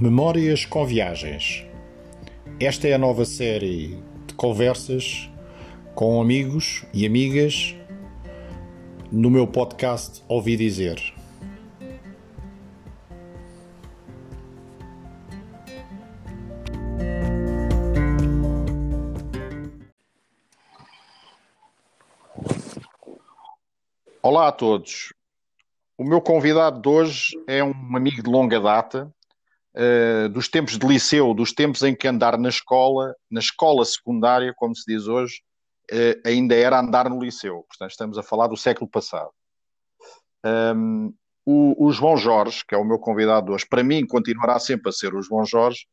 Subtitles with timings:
[0.00, 1.66] Memórias com Viagens.
[2.60, 5.28] Esta é a nova série de conversas
[5.92, 7.74] com amigos e amigas
[9.10, 11.02] no meu podcast Ouvi Dizer.
[24.22, 25.12] Olá a todos.
[25.98, 29.12] O meu convidado de hoje é um amigo de longa data,
[29.78, 34.52] uh, dos tempos de liceu, dos tempos em que andar na escola, na escola secundária,
[34.56, 35.40] como se diz hoje,
[35.92, 37.64] uh, ainda era andar no liceu.
[37.68, 39.30] Portanto, estamos a falar do século passado.
[40.44, 41.12] Um,
[41.46, 44.92] o, o, João Jorge, que é o meu convidado hoje, para mim continuará sempre a
[44.92, 45.86] ser o João Jorge,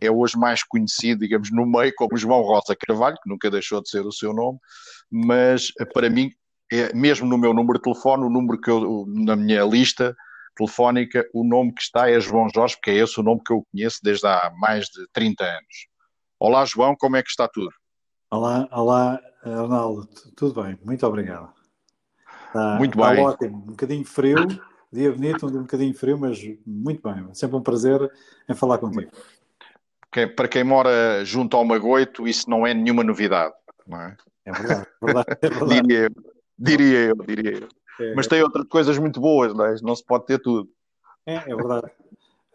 [0.00, 3.90] é hoje mais conhecido, digamos, no meio como João Rosa Carvalho, que nunca deixou de
[3.90, 4.58] ser o seu nome,
[5.10, 6.30] mas para mim
[6.72, 10.14] é, mesmo no meu número de telefone, o número que eu, na minha lista
[10.58, 13.64] telefónica, o nome que está é João Jorge, porque é esse o nome que eu
[13.70, 15.88] conheço desde há mais de 30 anos.
[16.38, 17.70] Olá, João, como é que está tudo?
[18.30, 21.52] Olá, olá, Arnaldo, tudo bem, muito obrigado.
[22.48, 23.10] Está, muito bem.
[23.10, 24.36] Está ótimo, um bocadinho frio,
[24.92, 28.10] dia bonito, um bocadinho frio, mas muito bem, sempre um prazer
[28.48, 29.12] em falar contigo.
[30.34, 33.54] Para quem mora junto ao Magoito, isso não é nenhuma novidade,
[33.86, 34.16] não é?
[34.44, 35.82] É verdade, verdade, é verdade.
[35.82, 36.10] Diria eu.
[36.58, 37.68] Diria eu, diria eu.
[38.00, 39.74] É, Mas tem outras coisas muito boas, não, é?
[39.82, 40.68] não se pode ter tudo.
[41.26, 41.90] É, é verdade.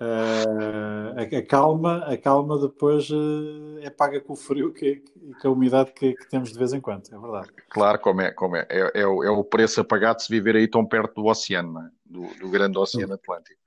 [0.01, 5.01] Uh, a, a, calma, a calma depois uh, é paga com o frio e
[5.39, 7.49] com a umidade que, que, temos de vez em quando, é verdade.
[7.69, 8.67] Claro, como é, como é.
[8.69, 11.27] É, é, o, é o preço a pagar de se viver aí tão perto do
[11.27, 11.89] oceano, é?
[12.05, 13.61] do, do, grande oceano Atlântico.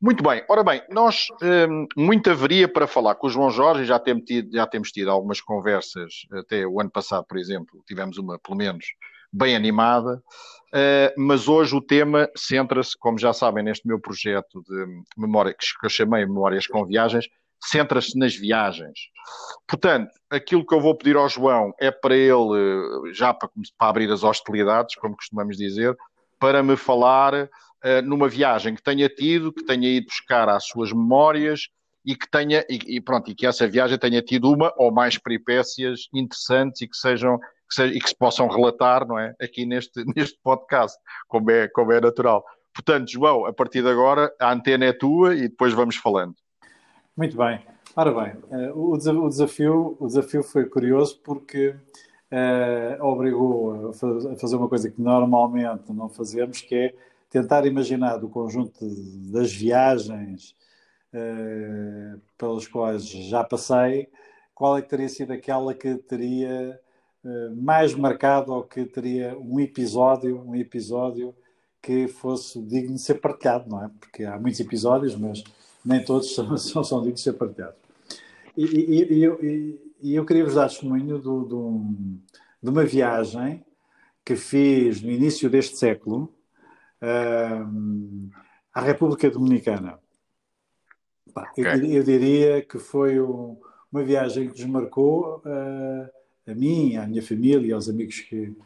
[0.00, 1.26] Muito bem, ora bem, nós
[1.68, 5.10] um, muito haveria para falar com o João Jorge, já temos, tido, já temos tido
[5.10, 8.86] algumas conversas, até o ano passado, por exemplo, tivemos uma, pelo menos,
[9.32, 10.22] bem animada,
[10.74, 15.86] uh, mas hoje o tema centra-se, como já sabem, neste meu projeto de memória, que
[15.86, 17.26] eu chamei Memórias com Viagens,
[17.62, 18.98] centra-se nas viagens.
[19.68, 24.10] Portanto, aquilo que eu vou pedir ao João é para ele, já para, para abrir
[24.10, 25.96] as hostilidades, como costumamos dizer,
[26.38, 27.48] para me falar uh,
[28.02, 31.68] numa viagem que tenha tido, que tenha ido buscar às suas memórias
[32.04, 35.18] e que tenha, e, e, pronto, e que essa viagem tenha tido uma ou mais
[35.18, 37.38] peripécias interessantes e que sejam
[37.70, 39.34] que e que se possam relatar, não é?
[39.40, 40.98] Aqui neste, neste podcast,
[41.28, 42.44] como é, como é natural.
[42.74, 46.34] Portanto, João, a partir de agora, a antena é tua e depois vamos falando.
[47.16, 47.60] Muito bem.
[47.96, 48.34] Ora bem,
[48.70, 48.96] uh, o,
[49.28, 51.74] desafio, o desafio foi curioso porque
[52.30, 56.94] uh, obrigou a fazer uma coisa que normalmente não fazemos, que é
[57.28, 58.78] tentar imaginar do conjunto
[59.32, 60.54] das viagens
[61.12, 64.08] uh, pelas quais já passei,
[64.54, 66.78] qual é que teria sido aquela que teria eh,
[67.56, 71.34] mais marcado ou que teria um episódio, um episódio
[71.82, 73.90] que fosse digno de ser partilhado, não é?
[73.98, 75.42] Porque há muitos episódios, mas
[75.84, 77.78] nem todos são, são, são dignos de ser partilhados.
[78.56, 81.80] E, e, e, eu, e eu, queria vos dar testemunho do, do,
[82.62, 83.64] de uma viagem
[84.24, 86.34] que fiz no início deste século
[87.02, 88.30] uh,
[88.74, 89.98] à República Dominicana.
[91.34, 91.64] okay.
[91.64, 93.58] eu, eu, diria que foi um,
[93.90, 96.19] uma viagem que desmarcou uh,
[96.50, 98.56] a mim, à minha família, aos amigos que,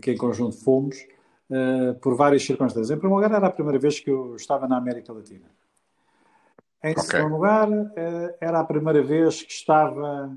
[0.00, 0.96] que em conjunto fomos,
[1.50, 2.90] uh, por várias circunstâncias.
[2.90, 5.46] Em primeiro lugar, era a primeira vez que eu estava na América Latina.
[6.82, 7.02] Em okay.
[7.02, 10.36] segundo lugar, uh, era a primeira vez que estava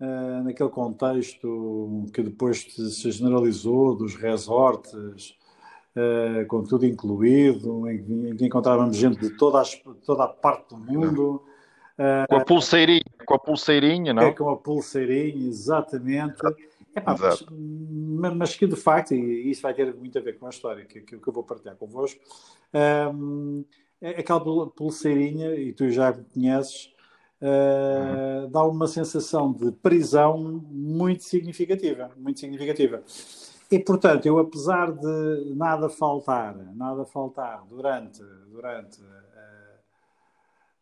[0.00, 5.36] uh, naquele contexto que depois se generalizou dos resorts,
[6.48, 10.76] com tudo incluído, em, em, que encontrávamos gente de toda, as, toda a parte do
[10.76, 11.40] mundo.
[12.28, 14.22] Com a pulseirinha, com a pulseirinha, não?
[14.22, 16.36] É com a pulseirinha, exatamente.
[16.96, 20.50] Epá, mas, mas, que de facto, e isso vai ter muito a ver com a
[20.50, 22.20] história que, que, que eu vou partilhar convosco,
[23.12, 23.64] um,
[24.00, 26.92] é aquela pulseirinha, e tu já me conheces,
[27.40, 28.50] uh, uhum.
[28.50, 30.38] dá uma sensação de prisão
[30.70, 33.02] muito significativa, muito significativa.
[33.70, 39.00] E, portanto, eu, apesar de nada faltar, nada faltar durante, durante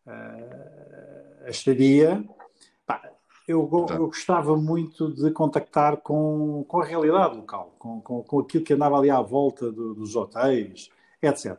[0.05, 2.23] a estadia,
[3.47, 8.63] eu, eu, gostava muito de contactar com, com a realidade local, com, com, com aquilo
[8.63, 10.89] que andava ali à volta do, dos hotéis,
[11.21, 11.57] etc.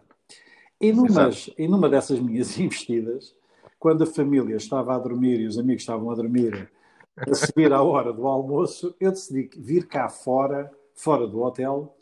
[0.80, 3.34] E, numas, e numa dessas minhas investidas,
[3.78, 6.70] quando a família estava a dormir e os amigos estavam a dormir,
[7.16, 11.94] a subir à hora do almoço, eu decidi vir cá fora, fora do hotel,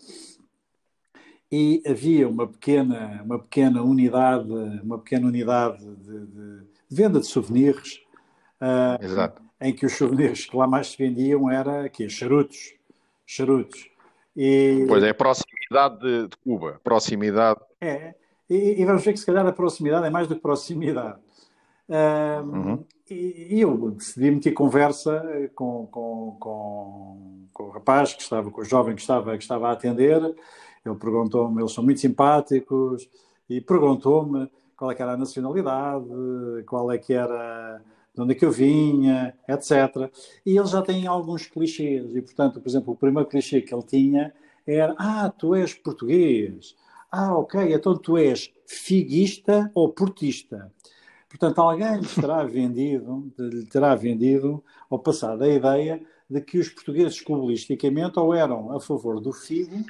[1.53, 4.51] e havia uma pequena, uma pequena unidade,
[4.83, 8.03] uma pequena unidade de, de venda de souvenirs,
[8.59, 12.75] uh, em que os souvenirs que lá mais se vendiam era aqui, charutos,
[13.27, 13.87] charutos.
[14.35, 17.61] E, pois é, proximidade de, de Cuba, proximidade.
[17.83, 18.15] É,
[18.49, 21.19] e, e, vamos ver que se calhar a proximidade é mais do que proximidade.
[21.87, 22.83] uhum.
[23.11, 25.23] e, e, eu decidi meter conversa
[25.55, 29.69] com, com, com, com, o rapaz que estava, com o jovem que estava, que estava
[29.69, 30.35] a atender.
[30.85, 33.09] Ele perguntou-me, eles são muito simpáticos,
[33.49, 36.07] e perguntou-me qual é era a nacionalidade,
[36.67, 37.81] qual é que era
[38.15, 40.11] de onde é que eu vinha, etc.
[40.45, 43.85] E ele já tem alguns clichês, e portanto, por exemplo, o primeiro clichê que ele
[43.85, 44.35] tinha
[44.67, 46.75] era: Ah, tu és português.
[47.11, 50.73] Ah, ok, então tu és figuista ou portista.
[51.29, 56.69] Portanto, alguém lhe terá vendido, lhe terá vendido ou passado a ideia de que os
[56.71, 59.85] portugueses clubisticamente ou eram a favor do figo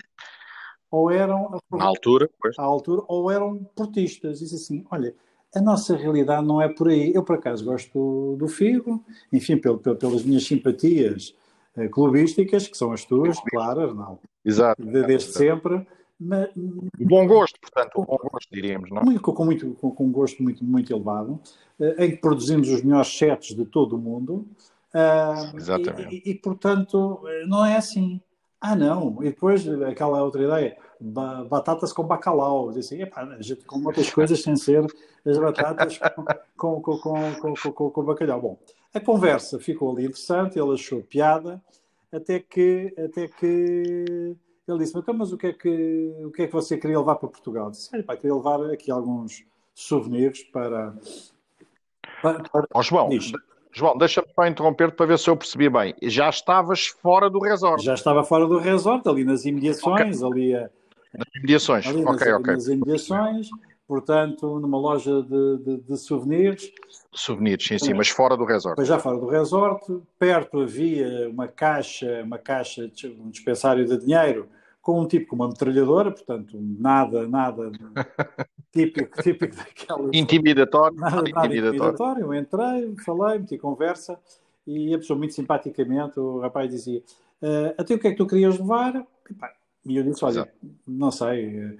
[0.92, 2.56] ou eram à altura, pois.
[2.58, 4.40] à altura ou eram portistas.
[4.40, 5.14] Diz assim, olha,
[5.56, 7.12] a nossa realidade não é por aí.
[7.14, 9.02] Eu, por acaso, gosto do Figo,
[9.32, 11.34] enfim, pel, pel, pelas minhas simpatias
[11.76, 14.20] uh, clubísticas, que são as tuas, claro, Arnaldo.
[14.44, 14.82] Exato.
[14.82, 15.38] De, desde exato.
[15.38, 15.86] sempre.
[16.20, 16.50] Mas,
[17.00, 19.04] bom gosto, portanto, com, bom gosto, diríamos, não é?
[19.04, 21.40] Muito, com, muito, com, com um gosto muito, muito elevado,
[21.80, 24.46] uh, em que produzimos os melhores sets de todo o mundo.
[24.94, 26.14] Uh, Exatamente.
[26.14, 28.20] E, e, e, portanto, não é assim.
[28.64, 29.16] Ah, não.
[29.20, 32.68] E depois aquela outra ideia, batatas com bacalhau.
[32.68, 34.86] Assim, epá, a gente come outras coisas sem ser
[35.26, 35.98] as batatas
[36.56, 38.40] com, com, com, com, com, bacalhau.
[38.40, 38.58] Bom,
[38.94, 41.60] a conversa ficou ali interessante, ele achou piada,
[42.12, 44.36] até que, até que
[44.68, 47.16] ele disse, então, mas o que, é que, o que é que você queria levar
[47.16, 47.66] para Portugal?
[47.66, 49.44] Eu disse, pá, queria levar aqui alguns
[49.74, 50.94] souvenirs para...
[52.22, 52.68] para, para...
[52.72, 53.08] Oh, João,
[53.74, 55.94] João, deixa-me só interromper para ver se eu percebi bem.
[56.02, 57.82] Já estavas fora do resort.
[57.82, 60.30] Já estava fora do resort, ali nas imediações, okay.
[60.30, 60.70] ali a...
[61.16, 62.54] Nas imediações, ali ok, nas, ok.
[62.54, 63.48] Nas imediações,
[63.88, 66.70] portanto, numa loja de, de, de souvenirs.
[67.12, 68.78] Souvenirs, sim, sim, mas fora do resort.
[68.78, 69.84] Mas já fora do resort,
[70.18, 74.48] perto havia uma caixa, uma caixa, um dispensário de dinheiro,
[74.82, 77.70] com um tipo com uma metralhadora, portanto, nada, nada
[78.72, 80.10] típico, típico daquela.
[80.12, 80.96] Intimidatório.
[80.98, 82.22] Nada, nada intimidatório.
[82.24, 84.18] Eu entrei, falei, meti conversa
[84.66, 87.00] e a pessoa, muito simpaticamente, o rapaz dizia:
[87.40, 89.06] uh, Até o que é que tu querias levar?
[89.86, 90.52] E eu disse: Olha, Exato.
[90.86, 91.78] não sei,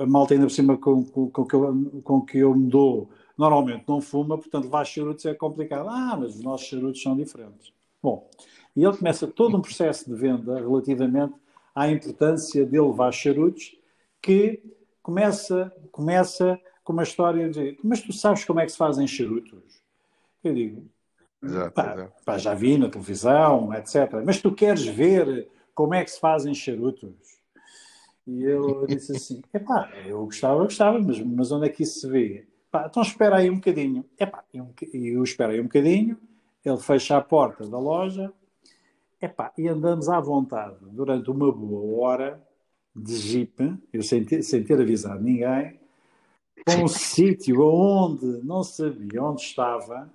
[0.00, 3.08] a malta ainda por cima com, com, com, que eu, com que eu me dou,
[3.36, 5.88] normalmente não fuma, portanto, levar charutos é complicado.
[5.88, 7.72] Ah, mas os nossos charutos são diferentes.
[8.02, 8.28] Bom,
[8.76, 11.34] e ele começa todo um processo de venda relativamente
[11.78, 13.76] à importância de levar charutos,
[14.20, 14.60] que
[15.00, 19.80] começa, começa com uma história de mas tu sabes como é que se fazem charutos?
[20.42, 20.88] Eu digo,
[21.40, 22.12] exato, pá, exato.
[22.24, 24.24] Pá, já vi na televisão, etc.
[24.26, 27.14] Mas tu queres ver como é que se fazem charutos?
[28.26, 32.08] E eu disse assim, epá, eu gostava, gostava, mas, mas onde é que isso se
[32.08, 32.48] vê?
[32.72, 34.04] Pá, então espera aí um bocadinho.
[34.18, 36.18] Epá, e eu espero aí um bocadinho,
[36.64, 38.32] ele fecha a porta da loja,
[39.20, 42.48] Epá, e andamos à vontade durante uma boa hora
[42.94, 45.78] de jeep, eu sem ter, sem ter avisado ninguém,
[46.64, 50.08] para um sítio onde não sabia onde estava,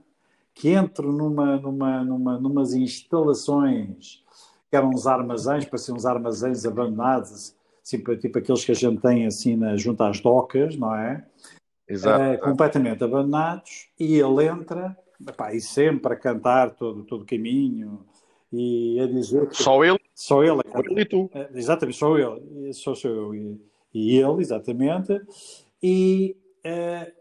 [0.53, 4.23] que entro numa, numa, numa, numas instalações
[4.69, 9.25] que eram uns armazéns, pareciam uns armazéns abandonados, tipo, tipo aqueles que a gente tem
[9.25, 11.25] assim na, junto às docas, não é?
[11.88, 12.23] Exato.
[12.23, 14.97] É, completamente abandonados, e ele entra,
[15.27, 18.05] epá, e sempre a cantar todo, todo o caminho,
[18.53, 20.00] e a dizer que, só ele?
[20.13, 21.29] Só ele, só ele e tu.
[21.33, 22.71] É, exatamente só ele.
[22.73, 23.59] Só sou eu e,
[23.91, 25.19] e ele exatamente.
[25.81, 27.12] E uh,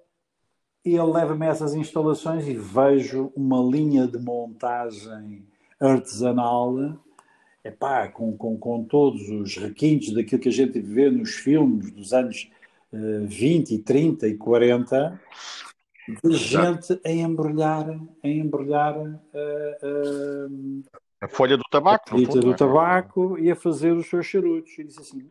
[0.84, 5.46] ele leva-me a essas instalações e vejo uma linha de montagem
[5.80, 6.98] artesanal
[7.64, 12.12] epá, com, com, com todos os requintes daquilo que a gente vê nos filmes dos
[12.12, 12.50] anos
[12.92, 15.20] uh, 20 e 30 e 40
[16.24, 17.88] de gente a embrulhar
[18.22, 19.08] a embrulhar uh,
[19.82, 20.82] uh,
[21.22, 22.04] a folha do tabaco.
[22.08, 22.56] A folha do é?
[22.56, 24.78] tabaco e a fazer os seus charutos.
[24.78, 25.26] E disse assim,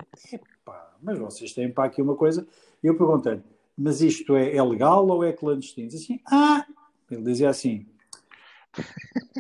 [1.01, 2.48] mas vocês têm para aqui uma coisa.
[2.83, 3.41] E eu perguntei
[3.77, 5.88] mas isto é, é legal ou é clandestino?
[5.88, 6.65] Diz assim, ah,
[7.10, 7.86] ele dizia assim,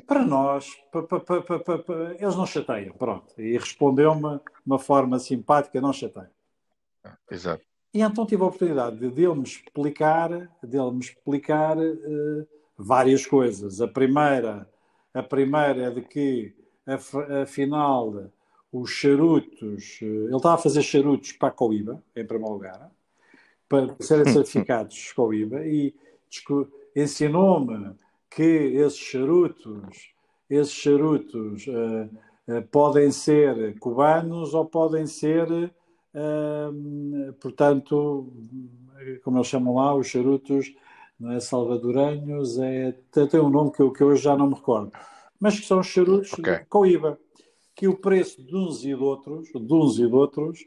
[0.07, 1.83] para nós, pa, pa, pa,
[2.19, 3.39] eles não chateiam, pronto.
[3.39, 6.29] E respondeu-me de uma forma simpática, não chateiam.
[7.29, 7.63] Exato.
[7.93, 10.29] E então tive a oportunidade de, de ele me explicar,
[10.63, 13.81] de ele me explicar uh, várias coisas.
[13.81, 14.67] A primeira
[15.13, 16.53] a primeira é de que,
[17.43, 18.31] afinal,
[18.71, 19.99] os charutos.
[20.01, 22.89] Ele estava a fazer charutos para a Coiba, em primeiro lugar,
[23.67, 25.93] para serem certificados Coiba, e
[26.95, 27.93] ensinou-me
[28.29, 30.13] que esses charutos,
[30.49, 32.09] esses charutos uh,
[32.47, 38.31] uh, podem ser cubanos ou podem ser, uh, portanto,
[39.23, 40.73] como eles chamam lá, os charutos
[41.21, 44.55] não é salvadoranhos, é, tem um nome que eu, que eu hoje já não me
[44.55, 44.91] recordo,
[45.39, 46.61] mas que são charutos okay.
[46.67, 47.17] com IVA,
[47.75, 50.65] que o preço de uns e de outros, de uns e de outros,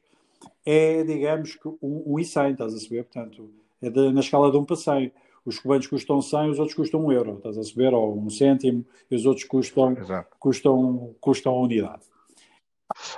[0.65, 3.05] é, digamos, que um, um e 100, estás a saber?
[3.05, 3.51] Portanto,
[3.83, 5.13] é de, na escala de um para 100.
[5.45, 7.93] os cubanos custam 100, os outros custam 1 euro, estás a saber?
[7.93, 9.97] Ou um cêntimo, e os outros custam,
[10.39, 12.03] custam, custam a unidade.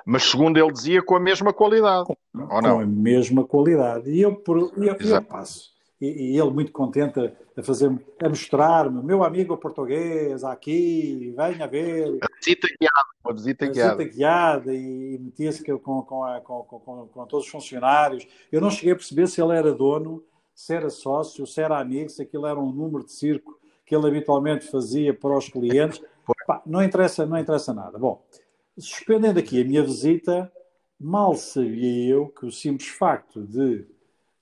[0.07, 2.77] Mas segundo ele dizia, com a mesma qualidade, com, ou não?
[2.77, 4.11] Com a mesma qualidade.
[4.11, 5.76] E eu, por, eu, eu passo.
[6.01, 7.19] E, e, ele muito contente
[7.57, 7.91] a, fazer
[8.23, 12.19] a mostrar-me, meu amigo português, aqui, venha ver.
[12.21, 13.97] A visita guiada, uma visita a guiada.
[13.97, 16.03] visita guiada e metia-se com, com,
[16.45, 18.27] com, com, com todos os funcionários.
[18.53, 20.23] Eu não cheguei a perceber se ele era dono
[20.57, 24.07] se era sócio, se era amigo, se aquilo era um número de circo que ele
[24.07, 26.03] habitualmente fazia para os clientes.
[26.47, 27.99] Pá, não, interessa, não interessa nada.
[27.99, 28.25] Bom,
[28.79, 30.51] suspendendo aqui a minha visita,
[30.99, 33.87] mal sabia eu que o simples facto de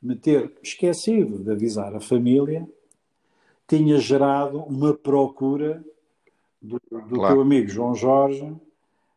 [0.04, 2.68] me ter esquecido de avisar a família
[3.66, 5.82] tinha gerado uma procura
[6.60, 7.34] do, do claro.
[7.34, 8.54] teu amigo João Jorge.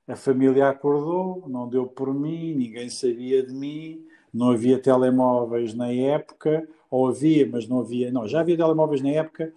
[0.08, 5.92] A família acordou, não deu por mim, ninguém sabia de mim, não havia telemóveis na
[5.92, 9.52] época, ou havia, mas não havia, não, já havia telemóveis na época.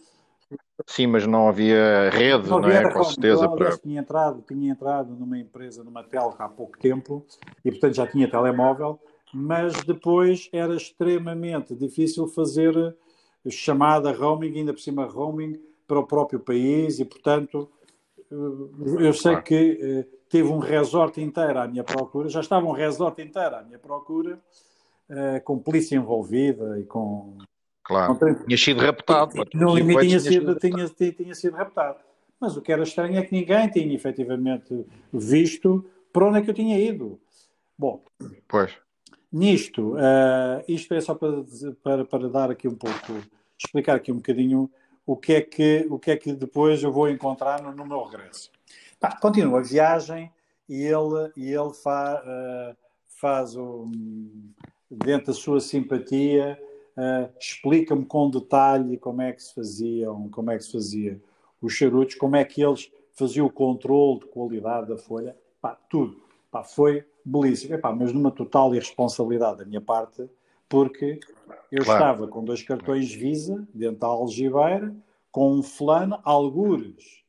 [0.85, 2.93] Sim, mas não havia rede, não, havia não é?
[2.93, 3.49] Com certeza.
[3.49, 3.79] Para...
[3.79, 7.25] Tinha, entrado, tinha entrado numa empresa, numa telca há pouco tempo,
[7.65, 8.99] e portanto já tinha telemóvel,
[9.33, 12.97] mas depois era extremamente difícil fazer
[13.49, 17.69] chamada roaming, ainda por cima roaming, para o próprio país, e portanto
[18.31, 19.45] eh, eu sei claro.
[19.45, 23.63] que eh, teve um resort inteiro à minha procura, já estava um resort inteiro à
[23.63, 24.39] minha procura,
[25.11, 27.37] uh, com polícia envolvida e com.
[27.83, 28.35] Claro, com...
[28.45, 29.35] tinha sido raptado.
[29.55, 31.99] No limite tinha, sido, tinha, tinha, tinha sido raptado.
[32.39, 36.51] Mas o que era estranho é que ninguém tinha efetivamente visto para onde é que
[36.51, 37.21] eu tinha ido.
[37.77, 38.03] Bom,
[38.49, 38.73] pois.
[39.33, 41.45] Nisto, uh, isto é só para,
[41.83, 43.23] para, para dar aqui um pouco,
[43.59, 44.71] explicar aqui um bocadinho
[45.07, 48.05] o que é que, o que, é que depois eu vou encontrar no, no meu
[48.05, 48.51] regresso.
[48.99, 50.31] Pá, continua a viagem
[50.69, 52.77] e ele, e ele fa, uh,
[53.09, 53.91] faz o,
[54.91, 56.61] dentro da sua simpatia,
[56.97, 61.21] uh, explica-me com detalhe como é que se faziam, como é que se fazia
[61.61, 66.23] os charutos, como é que eles faziam o controle de qualidade da folha, pá, tudo.
[66.51, 67.75] Pá, foi belíssimo.
[67.75, 70.29] Epá, mas numa total irresponsabilidade da minha parte,
[70.69, 71.21] porque
[71.71, 72.00] eu claro.
[72.00, 74.95] estava com dois cartões Visa dentro da algibeira,
[75.31, 77.23] com um fulano, algures,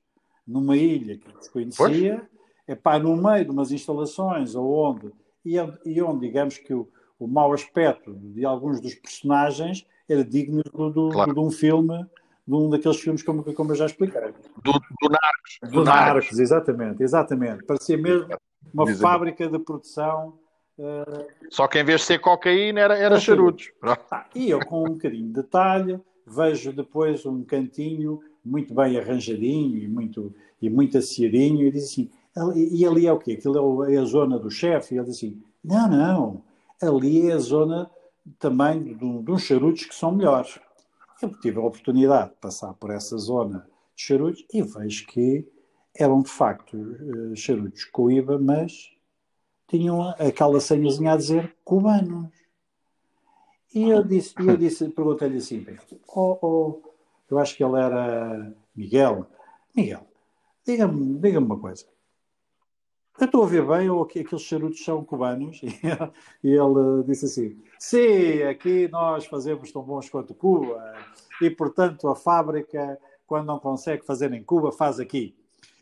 [0.48, 2.28] numa ilha que desconhecia,
[2.68, 5.12] epá, no meio de umas instalações onde,
[5.46, 5.56] e,
[5.86, 6.88] e onde digamos que o,
[7.20, 11.34] o mau aspecto de alguns dos personagens era digno do, do, claro.
[11.34, 12.06] de um filme,
[12.48, 14.22] de um daqueles filmes como, como eu já expliquei.
[14.64, 15.60] Do, do Narcos.
[15.62, 17.64] Do, do Narcos, Narcos, exatamente, exatamente.
[17.64, 18.28] Parecia mesmo
[18.74, 19.02] uma Dizem.
[19.02, 20.40] fábrica de produção.
[20.78, 21.28] Uh...
[21.50, 23.72] Só que em vez de ser cocaína era, era charutos.
[23.82, 29.78] Ah, e eu com um bocadinho de detalhe vejo depois um cantinho muito bem arranjadinho
[29.78, 32.10] e muito, e muito aciadinho e diz assim,
[32.56, 33.34] e ali é o quê?
[33.34, 34.96] Aquilo é, é a zona do chefe?
[34.96, 36.44] E ele diz assim, não, não,
[36.82, 37.90] ali é a zona
[38.40, 40.60] também de, de uns charutos que são melhores.
[41.22, 45.48] Eu tive a oportunidade de passar por essa zona de charutos e vejo que
[45.96, 48.92] eram de facto uh, charutos Coiba, mas
[49.68, 52.30] tinham aquela senhazinha a dizer cubanos.
[53.74, 55.66] E eu disse, eu disse perguntei-lhe assim,
[56.08, 56.82] oh, oh,
[57.30, 59.26] eu acho que ele era Miguel.
[59.74, 60.06] Miguel,
[60.66, 61.86] diga-me diga uma coisa.
[63.20, 65.62] Eu estou a ver bem ou aqueles charutos são cubanos?
[66.44, 70.82] E ele disse assim: Sim, aqui nós fazemos tão bons quanto Cuba,
[71.42, 75.36] e portanto a fábrica, quando não consegue fazer em Cuba, faz aqui.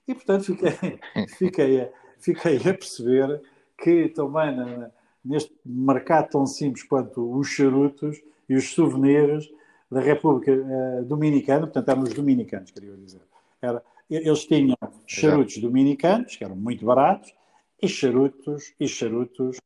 [0.10, 1.00] E portanto fiquei,
[1.38, 3.42] fiquei, a, fiquei a perceber
[3.78, 4.89] que também
[5.24, 9.48] neste mercado tão simples quanto os charutos e os souvenirs
[9.89, 13.22] da República uh, Dominicana, portanto eram os dominicanos, queria dizer.
[13.62, 14.75] Era, eles tinham
[15.06, 15.68] charutos Exato.
[15.68, 17.32] dominicanos, que eram muito baratos,
[17.80, 19.58] e charutos, e charutos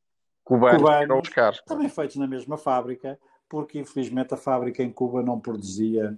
[0.43, 5.39] cubanos, cubanos caros, também feitos na mesma fábrica, porque infelizmente a fábrica em Cuba não
[5.39, 6.17] produzia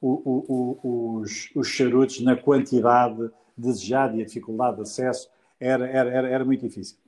[0.00, 5.86] o, o, o, os, os charutos na quantidade desejada e a dificuldade de acesso era,
[5.86, 6.98] era, era, era muito difícil.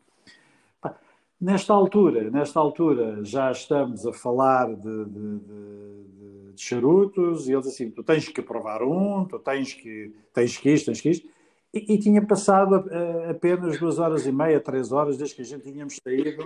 [1.40, 7.68] Nesta altura, nesta altura já estamos a falar de, de, de, de, charutos e eles
[7.68, 11.28] assim, tu tens que provar um, tu tens que, tens que isto, tens que isto.
[11.72, 15.42] E, e tinha passado a, a, apenas duas horas e meia, três horas desde que
[15.42, 16.42] a gente tínhamos saído.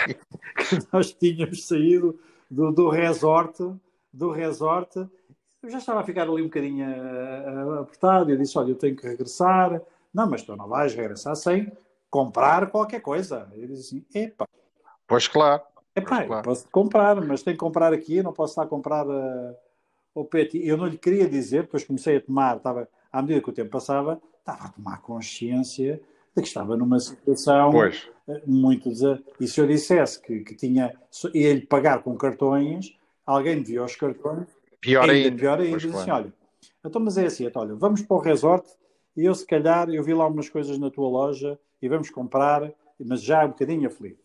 [0.90, 2.18] nós tínhamos saído
[2.50, 3.62] do, do resort,
[4.10, 5.06] do resort.
[5.62, 6.86] Eu já estava a ficar ali um bocadinho
[7.80, 8.30] apertado.
[8.30, 9.80] Eu disse, olha, eu tenho que regressar.
[10.12, 11.70] Não, mas tu não vais regressar sem
[12.10, 13.48] comprar qualquer coisa.
[13.52, 14.48] Ele diz assim: epa.
[15.06, 15.62] Pois claro.
[15.94, 16.44] Epá, pois claro.
[16.44, 19.56] posso comprar, mas tenho que comprar aqui, não posso estar a comprar uh,
[20.14, 20.56] o pet.
[20.64, 23.70] Eu não lhe queria dizer, depois comecei a tomar, estava, à medida que o tempo
[23.70, 26.00] passava, estava a tomar consciência
[26.34, 28.08] de que estava numa situação pois.
[28.28, 28.88] Eh, muito.
[29.40, 30.94] E se eu dissesse que, que tinha,
[31.34, 34.46] ia-lhe pagar com cartões, alguém me via os cartões
[34.80, 35.28] Pior ainda.
[35.28, 35.36] ainda.
[35.36, 35.78] Pior ainda.
[35.78, 36.32] Diz assim, olha,
[36.84, 38.68] então, mas é assim, então, olha, vamos para o resort
[39.16, 42.72] e eu se calhar, eu vi lá umas coisas na tua loja e vamos comprar,
[42.98, 44.22] mas já um bocadinho aflito.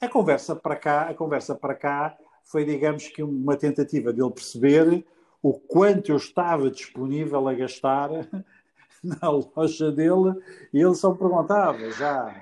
[0.00, 5.04] A conversa para cá, a conversa para cá foi, digamos que, uma tentativa dele perceber
[5.42, 8.10] o quanto eu estava disponível a gastar
[9.02, 10.34] na loja dele
[10.72, 12.34] e ele só me perguntava já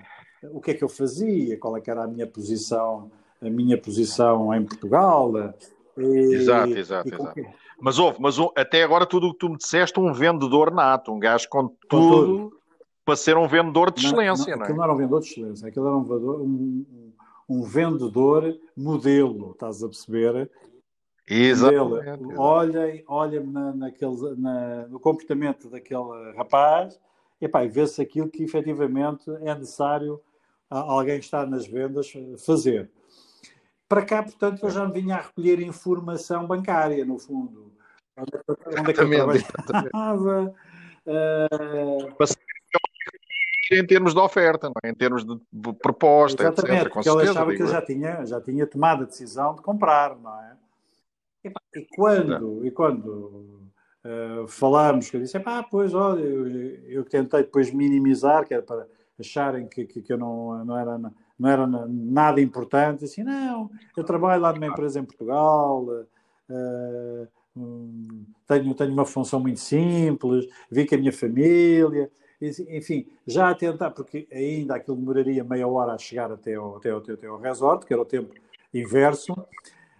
[0.44, 3.10] o que é que eu fazia, qual é que era a minha posição,
[3.40, 5.32] a minha posição em Portugal.
[5.98, 7.40] E, exato, exato, exato.
[7.80, 11.18] Mas houve, mas até agora tudo o que tu me disseste, um vendedor nato, um
[11.18, 12.60] gajo com tudo, tudo.
[13.04, 14.64] para ser um vendedor de excelência, não, não, não é?
[14.64, 17.12] Aquilo não era um vendedor de excelência, aquilo era um vendedor, um,
[17.48, 20.50] um vendedor modelo, estás a perceber?
[21.28, 22.36] Exatamente.
[22.36, 26.98] Olhem, olhem na, naquele, na, no comportamento daquele rapaz
[27.40, 30.20] e vê-se aquilo que efetivamente é necessário
[30.70, 32.12] alguém que está nas vendas
[32.44, 32.90] fazer.
[33.88, 37.72] Para cá, portanto, eu já me vinha a recolher informação bancária, no fundo.
[38.16, 40.54] Onde é que, onde é que eu trabalhava?
[41.06, 42.24] Uh,
[43.72, 44.90] em termos de oferta, não é?
[44.90, 46.92] em termos de proposta, Exatamente, etc.
[46.92, 50.40] porque ele achava que eu já tinha, já tinha tomado a decisão de comprar, não
[50.42, 50.56] é?
[51.74, 53.70] E, quando, e quando
[54.04, 56.48] uh, falamos, que eu disse, pá, pois, olha, eu,
[56.88, 58.86] eu, tentei depois minimizar, que era para
[59.18, 60.98] acharem que, que, que eu não, não, era,
[61.38, 67.28] não era nada importante, assim, não, eu trabalho lá numa empresa em Portugal, uh,
[68.46, 73.90] tenho, tenho uma função muito simples, vi que a minha família enfim, já a tentar,
[73.90, 77.86] porque ainda aquilo demoraria meia hora a chegar até ao, até ao, até ao resort,
[77.86, 78.34] que era o tempo
[78.74, 79.34] inverso.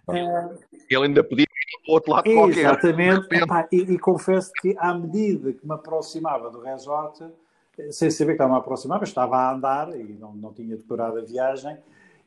[0.07, 2.59] Ele ainda podia ir para o outro lado qualquer.
[2.59, 3.27] Exatamente.
[3.71, 7.25] E, e, confesso que à medida que me aproximava do resort,
[7.91, 11.19] sem saber que estava a aproximar, mas estava a andar e não, não tinha decorado
[11.19, 11.77] a viagem,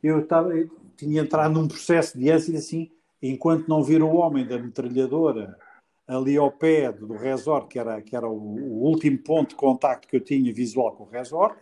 [0.02, 2.90] eu, estava, eu tinha entrado num processo de ânsia assim,
[3.22, 5.56] enquanto não vir o homem da metralhadora
[6.06, 10.08] ali ao pé do resort, que era, que era o, o, último ponto de contacto
[10.08, 11.56] que eu tinha visual com o resort,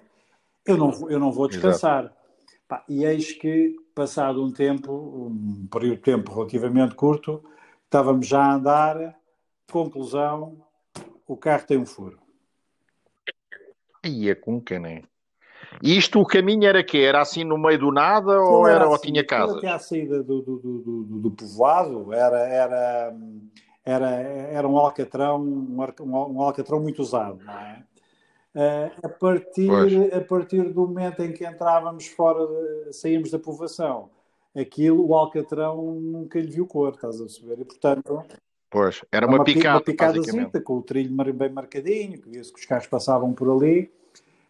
[0.65, 2.13] eu não, eu não vou descansar.
[2.67, 7.43] Pá, e eis que, passado um tempo, um período de tempo relativamente curto,
[7.85, 9.19] estávamos já a andar,
[9.71, 10.57] conclusão,
[11.27, 12.19] o carro tem um furo.
[14.05, 15.03] Ia com cané.
[15.83, 18.93] E isto, o caminho era que Era assim no meio do nada ou, era, assim,
[18.93, 19.59] ou tinha casa?
[19.59, 22.39] Até à saída do, do, do, do, do povoado, era...
[22.39, 23.15] era
[23.89, 27.83] era, era um alcatrão, um, alcatrão muito usado, não é?
[28.55, 32.39] Uh, a, partir, a partir do momento em que entrávamos fora,
[32.93, 34.11] saímos da povoação,
[34.55, 37.61] aquilo, o alcatrão nunca lhe viu cor, estás a perceber?
[37.61, 38.23] E portanto.
[38.71, 39.79] Pois, era uma, uma picada.
[39.79, 43.91] Uma picadazita, com o trilho bem marcadinho, que via-se que os carros passavam por ali.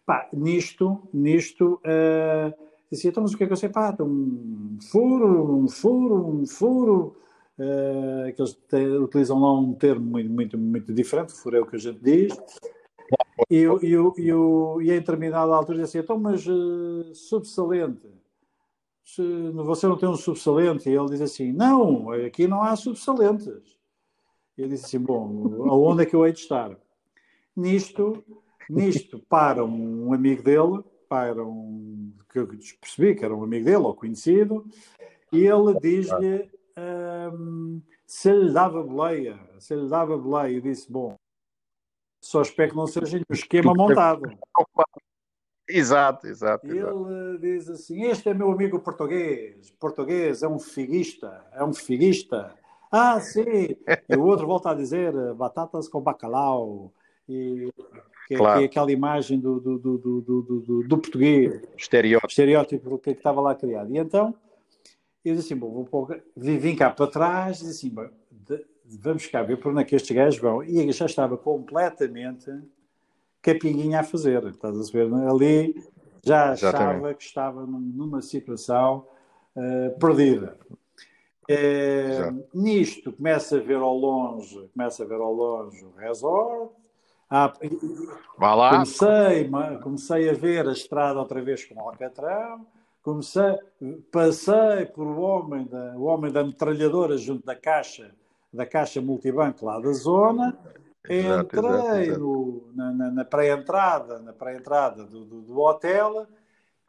[0.05, 2.53] Pá, nisto, nisto, uh,
[2.91, 3.69] dizia, então, mas o que é que eu sei?
[3.69, 7.15] Pá, um furo, um furo, um furo
[7.59, 11.79] uh, que eles te, utilizam lá um termo muito, muito, muito diferente, fureu que a
[11.79, 12.35] gente diz,
[13.49, 14.31] e, e, e,
[14.87, 18.07] e, em determinada altura diz assim, então, mas uh, subsalente,
[19.03, 20.89] se você não tem um subsalente?
[20.89, 23.78] E ele diz assim, não, aqui não há subsalentes.
[24.59, 26.77] E ele disse assim, bom, aonde é que eu hei de estar?
[27.55, 28.21] Nisto,
[28.69, 32.47] nisto para um amigo dele, para um, que eu
[32.81, 34.65] percebi que era um amigo dele ou conhecido,
[35.31, 41.15] e ele diz-lhe um, se lhe dava boleia, se lhe dava boleia, e disse: Bom,
[42.19, 44.23] só espero que não seja um esquema montado.
[45.69, 46.67] Exato, exato.
[46.67, 47.39] Ele exato.
[47.39, 52.53] diz assim: Este é meu amigo português, português, é um figuista, é um figuista.
[52.91, 53.75] Ah, sim!
[54.09, 56.91] E o outro volta a dizer batatas com bacalhau.
[57.27, 57.71] E
[58.27, 58.59] que, claro.
[58.59, 61.61] que é aquela imagem do, do, do, do, do, português.
[61.75, 62.27] Estereótipo.
[62.27, 63.91] Estereótipo que estava lá criado.
[63.91, 64.35] E então
[65.25, 69.25] eu disse assim, bom, vou pôr, vim cá para trás, disse assim, bom, de, vamos
[69.25, 70.63] cá ver por onde é que estes gajos vão.
[70.63, 72.51] E já estava completamente
[73.41, 75.11] capinguinha a fazer, estás a ver?
[75.27, 75.83] Ali
[76.23, 77.17] já achava Exatamente.
[77.17, 79.07] que estava numa situação
[79.55, 80.57] uh, perdida.
[81.51, 86.73] É, nisto começa a ver ao longe, começa a ver ao longe o resort.
[87.29, 87.51] Ah.
[88.37, 89.49] Comecei,
[89.81, 92.65] comecei a ver a estrada outra vez com o Alcatrão
[93.01, 93.57] comecei,
[94.11, 98.11] passei por o homem da, o homem da metralhadora junto da caixa,
[98.53, 100.57] da caixa multibanco lá da zona,
[101.07, 102.19] exato, entrei exato.
[102.19, 106.27] No, na, na, pré-entrada, na pré-entrada do, do, do, hotel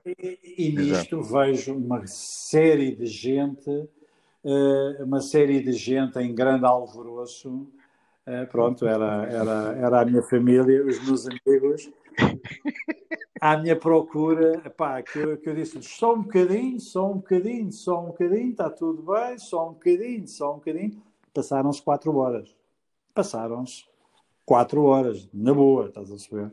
[0.04, 3.88] e, e nisto vejo uma série de gente,
[5.00, 7.68] uma série de gente em grande alvoroço.
[8.26, 11.90] Uh, pronto, era, era, era a minha família, os meus amigos,
[13.40, 17.72] à minha procura, epá, que, eu, que eu disse só um bocadinho, só um bocadinho,
[17.72, 21.02] só um bocadinho, está tudo bem, só um bocadinho, só um bocadinho.
[21.32, 22.54] passaram-se quatro horas.
[23.14, 23.84] Passaram-se
[24.44, 26.52] quatro horas, na boa, estás a perceber?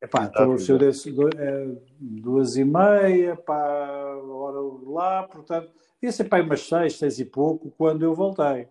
[0.00, 5.72] Epá, então, o senhor disse é, duas e meia, pá, hora lá, portanto,
[6.06, 8.68] ia ser para umas seis, seis e pouco, quando eu voltei.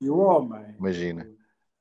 [0.00, 1.28] E o homem, imagina,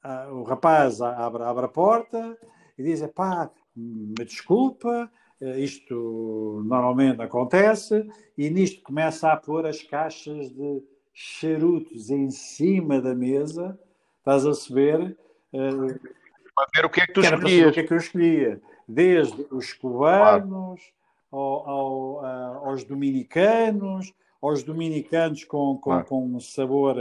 [0.03, 2.37] a, o rapaz abre, abre a porta
[2.77, 9.81] e diz: pá, me desculpa, eh, isto normalmente acontece, e nisto começa a pôr as
[9.81, 13.79] caixas de charutos em cima da mesa,
[14.19, 15.17] estás a saber?
[15.51, 17.69] Para ver o que é que tu escolhias.
[17.69, 18.61] O que é que eu escolhia.
[18.87, 20.81] Desde os cubanos
[21.31, 22.25] ao, ao,
[22.67, 26.95] aos dominicanos, aos dominicanos com, com, com sabor,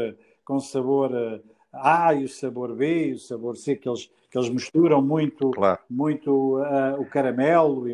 [0.45, 4.49] com sabor A e o sabor B e o sabor C, que eles, que eles
[4.49, 5.79] misturam muito, claro.
[5.89, 7.93] muito uh, o caramelo e,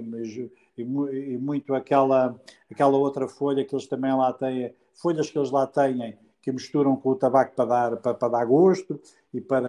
[0.79, 2.35] e, e, muito aquela,
[2.71, 6.97] aquela outra folha que eles também lá têm, folhas que eles lá têm, que misturam
[6.97, 9.01] com o tabaco para dar, para, para dar gosto
[9.33, 9.69] e para,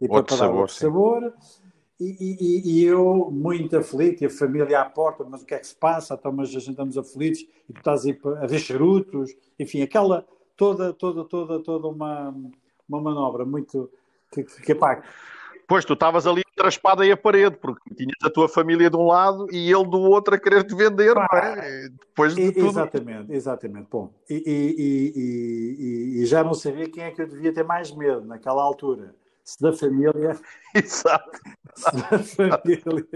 [0.00, 1.34] e para, para dar outro sabor.
[2.00, 5.58] E, e, e, eu, muito aflito, e a família à porta, mas o que é
[5.58, 6.14] que se passa?
[6.14, 10.26] Então, mas a gente estamos aflitos e tu estás aí a ver charutos, enfim, aquela,
[10.56, 12.34] toda, toda, toda, toda uma,
[12.88, 13.90] uma manobra muito.
[14.32, 15.02] Que, que, pá,
[15.70, 18.90] Pois, tu estavas ali entre a espada e a parede, porque tinhas a tua família
[18.90, 21.88] de um lado e ele do outro a querer te vender, Pá, não é?
[21.90, 22.66] Depois de tudo.
[22.66, 23.86] Exatamente, exatamente.
[23.88, 27.92] Bom, e, e, e, e, já não sabia quem é que eu devia ter mais
[27.92, 30.38] medo naquela altura se da família.
[30.74, 31.40] Exato.
[31.74, 33.06] Se da família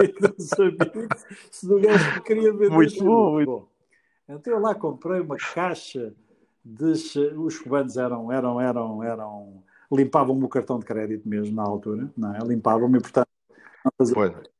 [0.00, 2.70] e dos amigos, se do gajo que queria vender.
[2.70, 3.68] Muito bom, muito bom.
[4.28, 6.14] Então eu lá comprei uma caixa
[6.64, 6.92] de.
[7.36, 9.62] Os cubanos eram, eram, eram, eram.
[9.90, 12.38] Limpavam-me o cartão de crédito mesmo na altura, não é?
[12.40, 13.28] Limpavam-me, portanto.
[13.96, 14.12] Pois,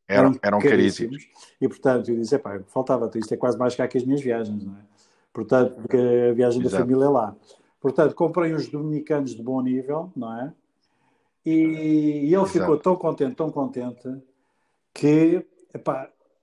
[0.09, 1.29] eram, eram caríssimos.
[1.61, 4.65] E portanto eu disse: pá, faltava-te, isto é quase mais caro que as minhas viagens,
[4.65, 4.81] não é?
[5.33, 6.77] Portanto, porque a viagem Exato.
[6.77, 7.37] da família é lá.
[7.81, 10.53] Portanto, comprei uns dominicanos de bom nível, não é?
[11.49, 12.49] E, e ele Exato.
[12.51, 14.23] ficou tão contente, tão contente,
[14.93, 15.47] que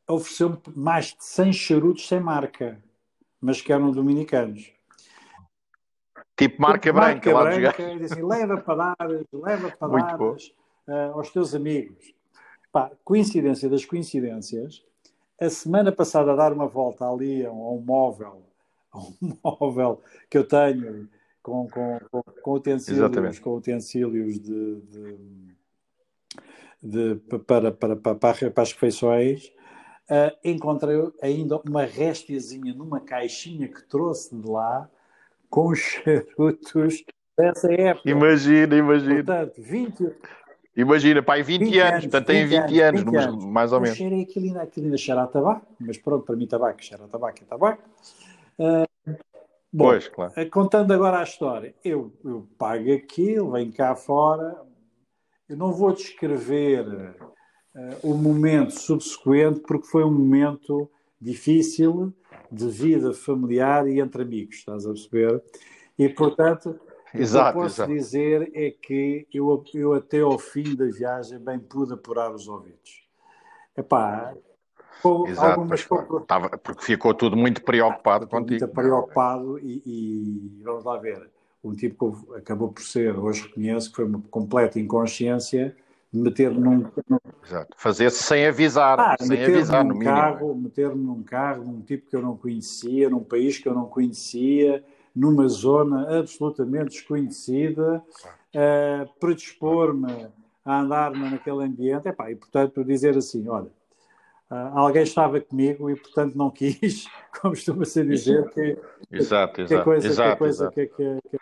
[0.08, 2.82] ofereceu-me mais de 100 charutos sem marca,
[3.40, 4.74] mas que eram dominicanos.
[6.36, 10.34] Tipo marca tipo branca, marca branca disse assim, leva para dar, leva para dar uh,
[11.14, 12.14] aos teus amigos.
[12.72, 14.84] Pá, coincidência das coincidências,
[15.40, 18.42] a semana passada a dar uma volta ali a um, a um móvel,
[18.92, 21.08] a um móvel que eu tenho
[21.46, 25.18] com, com, com, com utensílios, com utensílios de, de,
[26.82, 29.54] de, para, para, para, para as refeições,
[30.10, 34.90] uh, encontrei ainda uma restiazinha numa caixinha que trouxe de lá
[35.48, 37.04] com charutos
[37.38, 38.10] dessa época.
[38.10, 39.24] Imagina, imagina.
[39.24, 40.16] Portanto, 20,
[40.76, 43.98] Imagina, pai, 20, 20 anos, portanto tem 20, 20 anos, 20 anos, mais ou menos.
[43.98, 47.08] Eu cheirei aquilo, aquilo ainda cheira a tabaco, mas pronto, para mim tabaco, cheira a
[47.08, 47.84] tabaco é tabaco.
[48.60, 48.95] Uh,
[49.76, 50.32] Bom, pois, claro.
[50.38, 54.56] Eh, contando agora a história, eu, eu pago aquilo, venho cá fora,
[55.50, 62.14] eu não vou descrever uh, o momento subsequente, porque foi um momento difícil
[62.50, 65.44] de vida familiar e entre amigos, estás a perceber?
[66.00, 66.80] E, portanto,
[67.14, 67.94] exato, o que eu posso exato.
[67.94, 73.04] dizer é que eu, eu até ao fim da viagem bem pude apurar os ouvidos.
[73.76, 74.34] Epá,
[75.28, 75.88] Exato, algumas
[76.22, 78.60] estava, porque ficou tudo muito preocupado contigo.
[78.60, 81.30] Muito preocupado e, e, vamos lá ver,
[81.64, 85.76] um tipo que acabou por ser, hoje reconheço que foi uma completa inconsciência
[86.12, 86.86] de meter-me num...
[87.76, 90.64] Fazer-se sem avisar, ah, sem avisar num no carro, mínimo.
[90.64, 94.84] Meter-me num carro, num tipo que eu não conhecia, num país que eu não conhecia,
[95.16, 98.04] numa zona absolutamente desconhecida,
[98.54, 100.28] uh, predispor-me
[100.64, 103.70] a andar naquele ambiente, epá, e portanto dizer assim, olha,
[104.52, 107.08] Uh, alguém estava comigo e, portanto, não quis,
[107.42, 108.78] como costuma-se dizer, que,
[109.12, 111.38] exato, exato, que coisa, exato, que coisa que, que, que,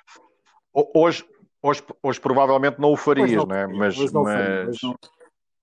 [0.73, 1.23] Hoje,
[1.61, 3.67] hoje, hoje provavelmente não o farias, não, não é?
[3.67, 4.95] Mas, mas, não mas, mas, não...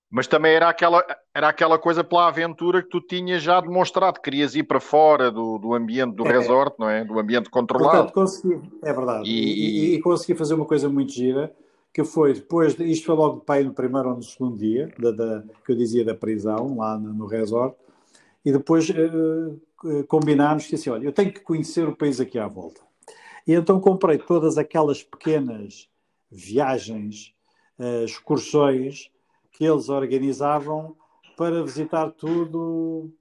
[0.09, 1.03] mas, também era aquela,
[1.35, 5.57] era aquela coisa pela aventura que tu tinhas já demonstrado, querias ir para fora do,
[5.57, 6.31] do ambiente do é.
[6.31, 7.03] resort, não é?
[7.03, 7.91] Do ambiente controlado.
[7.91, 9.29] Portanto, consegui, é verdade.
[9.29, 11.53] E, e, e consegui fazer uma coisa muito gira,
[11.93, 15.11] que foi depois, de, isto foi logo pai no primeiro ou no segundo dia, da,
[15.11, 17.75] da, que eu dizia da prisão, lá no, no resort,
[18.45, 22.47] e depois uh, combinámos que assim, olha, eu tenho que conhecer o país aqui à
[22.47, 22.81] volta.
[23.45, 25.89] E então comprei todas aquelas pequenas
[26.31, 27.33] viagens,
[27.77, 29.11] uh, excursões
[29.51, 30.95] que eles organizavam
[31.35, 33.11] para visitar tudo.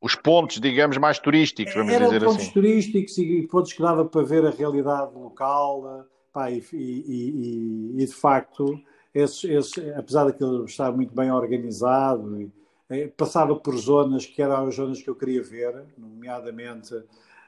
[0.00, 4.22] Os pontos, digamos, mais turísticos, vamos Eram dizer pontos turísticos e pontos que dava para
[4.22, 8.78] ver a realidade local, Pá, e, e, e, de facto,
[9.14, 12.52] esse, esse, apesar daquilo estar muito bem organizado,
[12.90, 16.94] eh, passava por zonas que eram as zonas que eu queria ver, nomeadamente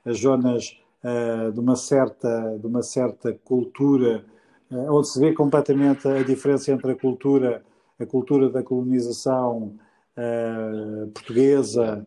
[0.07, 4.24] as zonas uh, de, uma certa, de uma certa cultura,
[4.70, 7.62] uh, onde se vê completamente a diferença entre a cultura,
[8.01, 9.77] a cultura da colonização
[10.16, 12.07] uh, portuguesa,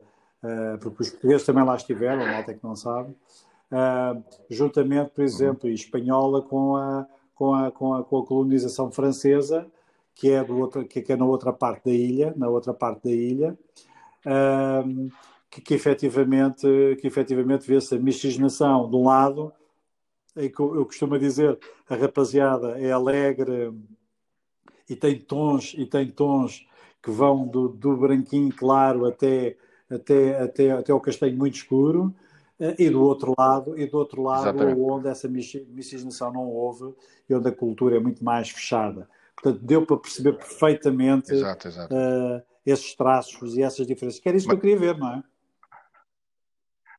[0.80, 3.14] porque os portugueses também lá estiveram, malta que não sabe,
[4.50, 9.66] juntamente, por exemplo, e espanhola com a, com a, com a, com a colonização francesa,
[10.14, 13.12] que é, do outro, que é na outra parte da ilha, na outra parte da
[13.12, 13.58] ilha,
[15.50, 16.68] que, que efetivamente,
[17.00, 19.52] que efetivamente vê-se a miscigenação de um lado,
[20.36, 21.58] em que eu, eu costumo dizer,
[21.90, 23.74] a rapaziada é alegre
[24.90, 26.66] e tem tons, e tem tons
[27.02, 29.58] que vão do, do branquinho claro até,
[29.90, 32.14] até, até, até ao castanho muito escuro,
[32.78, 34.80] e do outro lado, e do outro lado Exatamente.
[34.80, 36.94] onde essa miscigenação não houve
[37.28, 39.10] e onde a cultura é muito mais fechada.
[39.36, 41.96] Portanto, deu para perceber perfeitamente exato, exato.
[41.96, 44.20] Uh, esses traços e essas diferenças.
[44.20, 45.24] Que era isso mas, que eu queria ver, não é?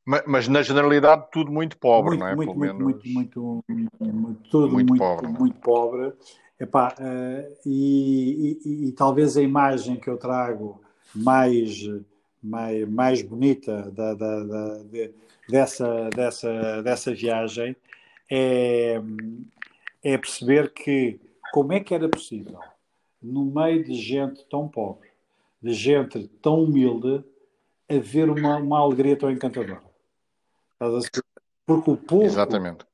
[0.05, 2.35] Mas, mas, na generalidade tudo muito pobre, muito, não é?
[2.35, 3.64] Muito, muito, muito, muito,
[4.01, 5.29] muito, tudo muito, muito pobre.
[5.29, 6.12] Muito pobre.
[6.59, 10.81] Epá, uh, e, e, e, talvez a imagem que eu trago
[11.14, 11.88] mais,
[12.42, 15.12] mais, mais bonita da, da, da de,
[15.53, 17.77] dessa, dessa, dessa viagem
[18.31, 18.99] é,
[20.03, 21.21] é perceber que
[21.53, 22.59] como é que era possível,
[23.23, 25.11] no meio de gente tão pobre,
[25.61, 27.23] de gente tão humilde,
[27.88, 29.83] haver uma, uma alegria tão encantadora.
[31.67, 32.25] Porque o pouco.
[32.25, 32.87] Exatamente.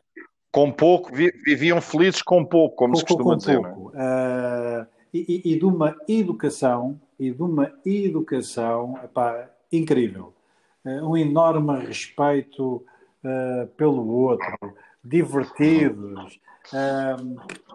[0.51, 3.59] Com pouco, viviam felizes com pouco, como com, se costuma com dizer.
[3.59, 3.63] É?
[3.63, 3.91] Pouco.
[3.91, 10.35] Uh, e, e, de uma educação, e de uma educação epá, incrível.
[10.85, 12.85] Uh, um enorme respeito
[13.25, 16.41] uh, pelo outro, divertidos.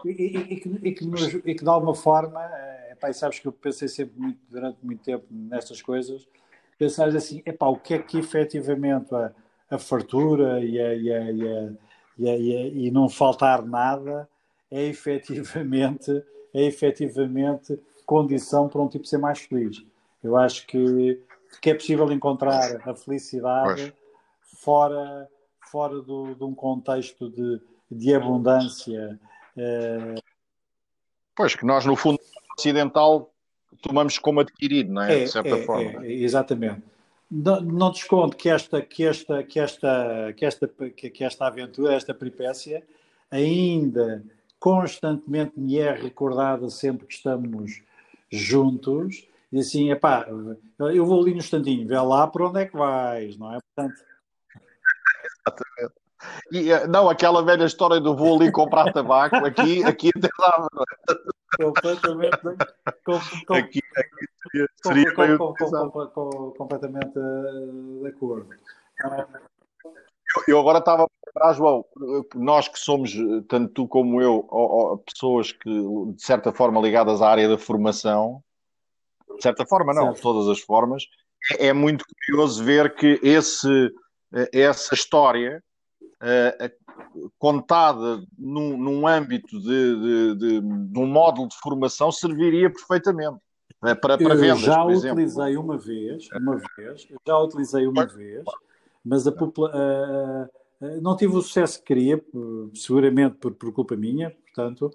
[0.06, 2.40] e, e, que, e, que nos, e que de alguma forma,
[3.10, 6.28] e sabes que eu pensei sempre muito, durante muito tempo nestas coisas,
[6.78, 9.32] pensar assim, epá, o que é que efetivamente a,
[9.70, 11.72] a fartura e, a, a,
[12.18, 14.30] e, não faltar nada
[14.70, 19.84] é efetivamente, é efetivamente condição para um tipo ser mais feliz.
[20.24, 21.20] Eu acho que,
[21.60, 23.94] que é possível encontrar a felicidade
[24.42, 25.28] fora,
[25.62, 29.20] fora do, de um contexto de, de abundância.
[29.58, 30.16] Eh...
[31.36, 32.20] Pois, que nós, no fundo
[32.58, 33.34] ocidental,
[33.82, 35.22] tomamos como adquirido, não é?
[35.22, 36.06] é de certa é, forma.
[36.06, 36.94] É, exatamente
[37.34, 42.14] não, não desconto que esta, que esta, que esta, que esta, que esta aventura, esta
[42.14, 42.84] peripécia,
[43.32, 44.24] ainda
[44.60, 47.82] constantemente me é recordada sempre que estamos
[48.30, 49.28] juntos.
[49.54, 50.26] E assim, epá,
[50.80, 53.60] eu vou ali no instantinho, vê lá para onde é que vais, não é?
[53.62, 54.02] Portanto...
[55.48, 55.94] Exatamente.
[56.52, 60.68] E, eh, não, aquela velha história do vou ali comprar tabaco, aqui, aqui até dava,
[60.80, 61.64] é?
[61.64, 62.42] Completamente.
[63.06, 68.50] Com, com, aqui, aqui seria, seria com, com, com, completamente eh, de acordo.
[70.36, 71.86] Eu, eu agora estava a lembrar, João,
[72.34, 73.14] nós que somos,
[73.48, 78.44] tanto tu como eu, pessoas que, de certa forma, ligadas à área da formação,
[79.36, 81.04] de certa forma, não, de todas as formas,
[81.52, 83.92] é, é muito curioso ver que esse,
[84.34, 85.64] eh, essa história
[86.22, 93.38] uh, contada num, num âmbito de, de, de, de, um módulo de formação serviria perfeitamente
[93.84, 98.44] uh, para, para vendas, já utilizei uma vez, uma vez, já utilizei uma vez,
[99.04, 100.50] mas a uh,
[101.02, 102.22] não tive o sucesso que queria,
[102.74, 104.92] seguramente por, por culpa minha, portanto,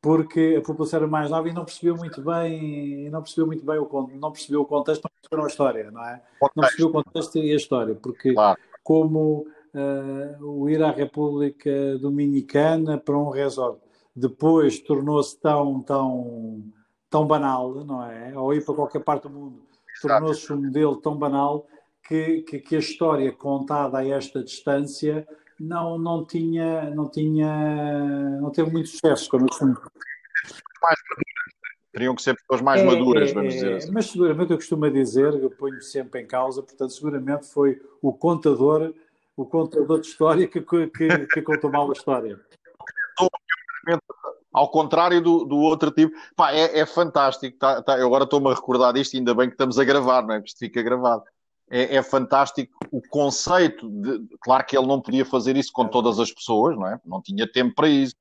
[0.00, 3.78] porque a população era mais nova e não percebeu muito bem, não percebeu muito bem
[3.78, 6.22] o não percebeu o contexto, não percebeu a história, não é?
[6.40, 8.58] Não percebeu o contexto e a história, porque claro.
[8.82, 13.80] como uh, o ir à República Dominicana para um resort.
[14.14, 16.64] Depois tornou-se tão, tão,
[17.08, 18.36] tão banal, não é?
[18.36, 19.62] Ou ir para qualquer parte do mundo,
[20.00, 21.66] tornou-se um modelo tão banal
[22.06, 25.26] que, que, que, a história contada a esta distância
[25.60, 29.76] não, não tinha, não tinha, não teve muito sucesso, como eu costumo.
[30.82, 30.98] Mais
[31.92, 33.90] Teriam que ser pessoas mais é, maduras, é, vamos dizer assim.
[33.92, 38.94] Mas seguramente eu costumo dizer, eu ponho sempre em causa, portanto, seguramente foi o contador
[39.36, 42.38] o contador de história que, que, que contou mal a história.
[44.52, 47.56] Ao contrário do, do outro tipo, pá, é, é fantástico.
[47.58, 50.34] Tá, tá, eu agora estou-me a recordar disto, ainda bem que estamos a gravar, não
[50.34, 50.42] é?
[50.42, 51.22] Que isto fica gravado.
[51.70, 54.36] É, é, fantástico o conceito de.
[54.40, 57.00] Claro que ele não podia fazer isso com todas as pessoas, não é?
[57.04, 58.16] Não tinha tempo para isso.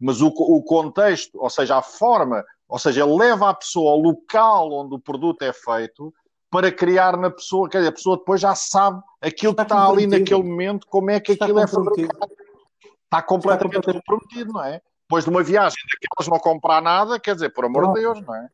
[0.00, 4.72] Mas o, o contexto, ou seja, a forma, ou seja, leva a pessoa ao local
[4.72, 6.12] onde o produto é feito
[6.50, 9.86] para criar na pessoa, quer dizer, a pessoa depois já sabe aquilo está que está
[9.88, 12.32] ali naquele momento, como é que está aquilo é fabricado.
[13.04, 14.80] Está completamente está comprometido, não é?
[15.02, 18.34] Depois de uma viagem daquelas não comprar nada, quer dizer, por amor de Deus, não
[18.34, 18.48] é?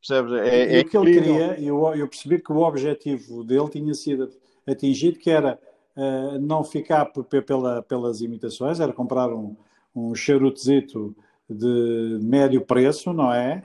[0.00, 0.32] Percebes?
[0.32, 4.30] É, é o que ele queria, eu, eu percebi que o objetivo dele tinha sido
[4.66, 5.58] atingido, que era
[5.96, 7.06] uh, não ficar
[7.46, 9.56] pela, pelas imitações, era comprar um,
[9.94, 11.14] um charutezito
[11.48, 13.62] de médio preço, não é?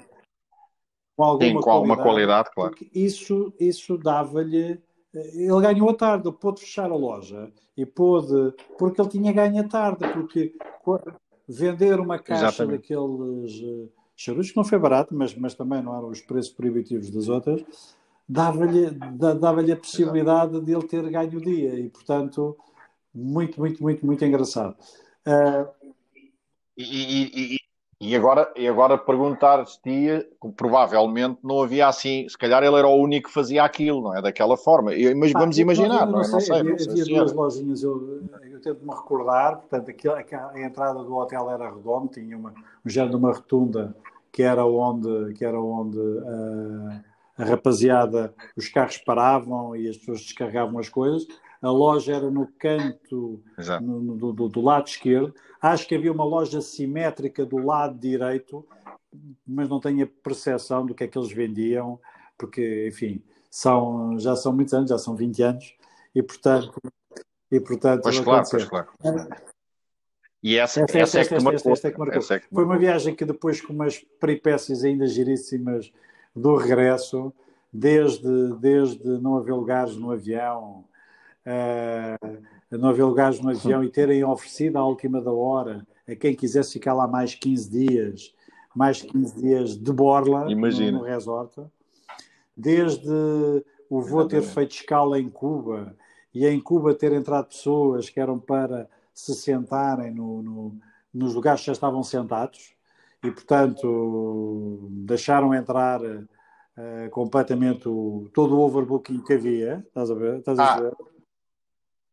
[1.15, 2.75] Com alguma, Sim, com qualidade, alguma qualidade, claro.
[2.93, 4.79] Isso, isso dava-lhe.
[5.13, 8.53] Ele ganhou a tarde, pôde fechar a loja e pôde.
[8.77, 10.53] Porque ele tinha ganho a tarde, porque
[11.47, 12.81] vender uma caixa Exatamente.
[12.81, 17.11] daqueles uh, charutos, que não foi barato, mas, mas também não eram os preços proibitivos
[17.11, 17.63] das outras,
[18.27, 22.57] dava-lhe dava a possibilidade de ele ter ganho o dia e, portanto,
[23.13, 24.75] muito, muito, muito, muito engraçado.
[25.25, 25.69] Uh,
[26.75, 27.59] e, e, e
[28.15, 33.33] agora, e agora perguntar-te, provavelmente não havia assim, se calhar ele era o único que
[33.33, 34.21] fazia aquilo, não é?
[34.21, 34.91] Daquela forma.
[35.15, 36.27] Mas ah, vamos imaginar, não, não, é?
[36.27, 41.15] Não sei, havia, havia duas lojinhas, eu, eu tento-me recordar, portanto, aquilo, a, entrada do
[41.15, 42.53] hotel era redonda, tinha uma,
[42.85, 43.95] um género de uma rotunda
[44.31, 47.03] que era onde, que era onde uh,
[47.35, 51.27] a rapaziada, os carros paravam e as pessoas descarregavam as coisas.
[51.61, 53.41] A loja era no canto,
[53.81, 58.65] no, do, do, do lado esquerdo Acho que havia uma loja simétrica do lado direito,
[59.45, 61.99] mas não tenho a percepção do que é que eles vendiam,
[62.37, 65.75] porque, enfim, são, já são muitos anos, já são 20 anos,
[66.13, 66.79] e portanto.
[67.51, 68.87] E, portanto pois claro, pois claro.
[70.43, 71.73] E essa, essa, essa, é que marcou.
[71.73, 72.21] É que marcou.
[72.53, 75.91] Foi uma viagem que depois, com umas peripécias ainda giríssimas
[76.35, 77.33] do regresso,
[77.73, 80.85] desde, desde não haver lugares no avião,
[81.47, 86.35] uh, não haver lugares no avião e terem oferecido à última da hora a quem
[86.35, 88.33] quisesse ficar lá mais 15 dias,
[88.75, 91.61] mais 15 dias de borla no, no resort.
[92.55, 93.09] Desde
[93.89, 95.95] o voo ter feito escala em Cuba
[96.33, 100.75] e em Cuba ter entrado pessoas que eram para se sentarem no, no,
[101.13, 102.73] nos lugares que já estavam sentados
[103.23, 109.83] e, portanto, deixaram entrar uh, completamente o, todo o overbooking que havia.
[109.87, 110.39] Estás a ver?
[110.39, 110.93] Estás a ah, ver?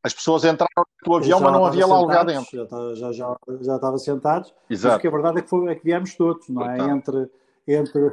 [0.05, 2.69] As pessoas entraram no avião, mas não havia lá lugar dentro.
[2.95, 4.55] Já, já, já, já estava sentados.
[4.69, 4.97] Exato.
[4.97, 6.79] Mas que a verdade é que, foi, é que viemos todos, não é?
[6.79, 7.31] Entre,
[7.67, 8.13] entre...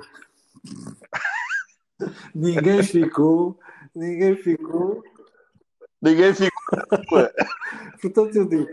[2.33, 3.59] ninguém ficou,
[3.93, 5.03] ninguém ficou.
[6.01, 6.79] Ninguém ficou.
[8.01, 8.69] Portanto, eu digo,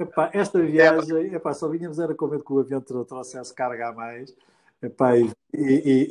[0.00, 3.92] epá, esta viagem, epá, só vínhamos era com medo que o avião trouxesse carga a
[3.92, 4.34] mais.
[4.82, 6.08] Epá, e, e,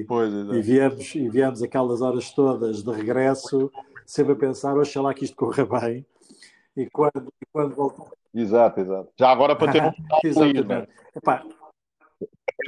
[0.00, 3.70] e, pois, e, viemos, e viemos aquelas horas todas de regresso
[4.10, 6.04] sempre a pensar, oxalá que isto corra bem.
[6.76, 8.10] E quando, e quando voltar.
[8.34, 9.08] Exato, exato.
[9.16, 10.88] Já agora para ter um final feliz, né?
[11.14, 11.44] Epá,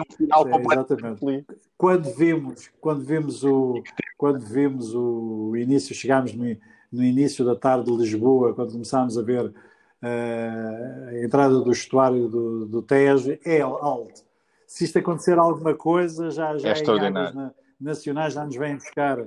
[0.00, 1.18] um final é, exatamente.
[1.18, 1.44] Feliz.
[1.76, 3.82] Quando vimos, quando vimos o,
[4.16, 6.44] quando vimos o início, chegámos no,
[6.92, 12.28] no início da tarde de Lisboa, quando começámos a ver uh, a entrada do estuário
[12.28, 14.22] do, do Tejo, é alto.
[14.64, 19.18] Se isto acontecer alguma coisa, já, já é em na, nacionais já nos vêm buscar.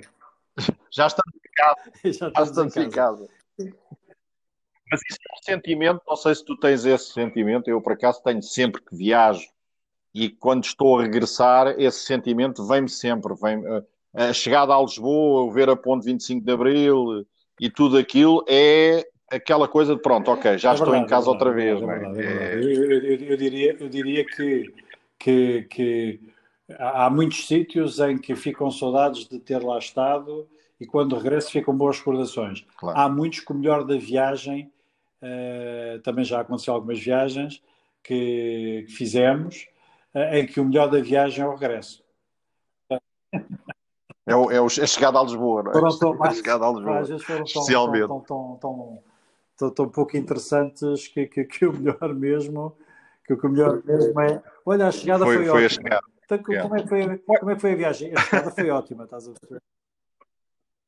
[0.89, 1.91] Já estamos casa.
[2.05, 3.27] Já estamos, em casa.
[4.91, 8.21] Mas isso é um sentimento, não sei se tu tens esse sentimento, eu por acaso
[8.23, 9.47] tenho sempre que viajo
[10.13, 13.33] e quando estou a regressar, esse sentimento vem-me sempre.
[13.35, 13.63] Vem
[14.13, 17.25] a chegada a Lisboa, o ver a ponte 25 de Abril
[17.59, 21.27] e tudo aquilo é aquela coisa de pronto, ok, já é estou verdade, em casa
[21.27, 21.81] é outra vez.
[21.81, 22.55] É verdade, é?
[22.55, 24.73] eu, eu, eu, diria, eu diria que,
[25.19, 26.19] que, que
[26.79, 30.47] há muitos sítios em que ficam saudades de ter lá estado
[30.79, 32.65] e quando regresso ficam boas recordações.
[32.77, 32.99] Claro.
[32.99, 34.71] Há muitos que o melhor da viagem,
[35.21, 37.61] uh, também já aconteceu algumas viagens
[38.03, 39.67] que, que fizemos,
[40.13, 42.03] uh, em que o melhor da viagem é o regresso.
[44.27, 45.73] É, o, é, o, é a chegada a Lisboa, não é?
[45.73, 48.07] Foram tão, a chegada a Lisboa, às vezes foram tão, especialmente.
[48.07, 49.03] Tão, tão, tão,
[49.57, 52.75] tão, tão pouco interessantes que, que, que, o melhor mesmo
[53.23, 55.95] que o melhor mesmo é olha, a chegada foi, foi, foi ótima.
[55.95, 56.01] A.
[56.25, 58.13] Então, como, é que foi, como é que foi a viagem?
[58.15, 59.61] A chegada foi ótima, estás a ver?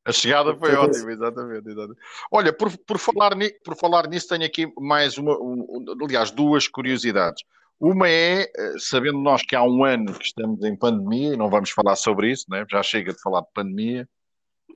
[0.07, 1.99] A chegada foi ótima, exatamente, exatamente.
[2.31, 6.65] Olha, por, por, falar ni, por falar nisso, tenho aqui mais uma, um, aliás, duas
[6.65, 7.43] curiosidades.
[7.77, 11.49] Uma é, eh, sabendo nós que há um ano que estamos em pandemia, e não
[11.49, 12.65] vamos falar sobre isso, né?
[12.71, 14.07] já chega de falar de pandemia,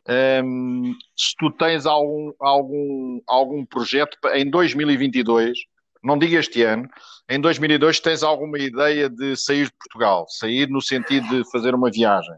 [0.05, 5.57] um, ehm, se tu tens algum, algum, algum projeto em 2022,
[6.03, 6.89] não diga este ano,
[7.29, 11.89] em 2022 tens alguma ideia de sair de Portugal, sair no sentido de fazer uma
[11.89, 12.35] viagem?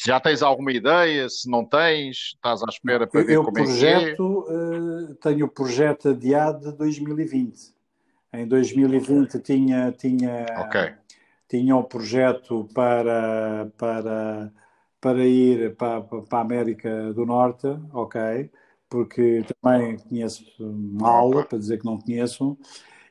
[0.00, 3.98] Já tens alguma ideia, se não tens, estás à espera para ver eu como projeto,
[3.98, 5.10] é que é?
[5.10, 7.74] Uh, tenho o projeto adiado de 2020.
[8.32, 10.94] Em 2020 tinha, tinha, okay.
[11.48, 14.52] tinha um projeto para, para,
[15.00, 18.48] para ir para, para a América do Norte, ok,
[18.88, 22.56] porque também conheço mal, para dizer que não conheço,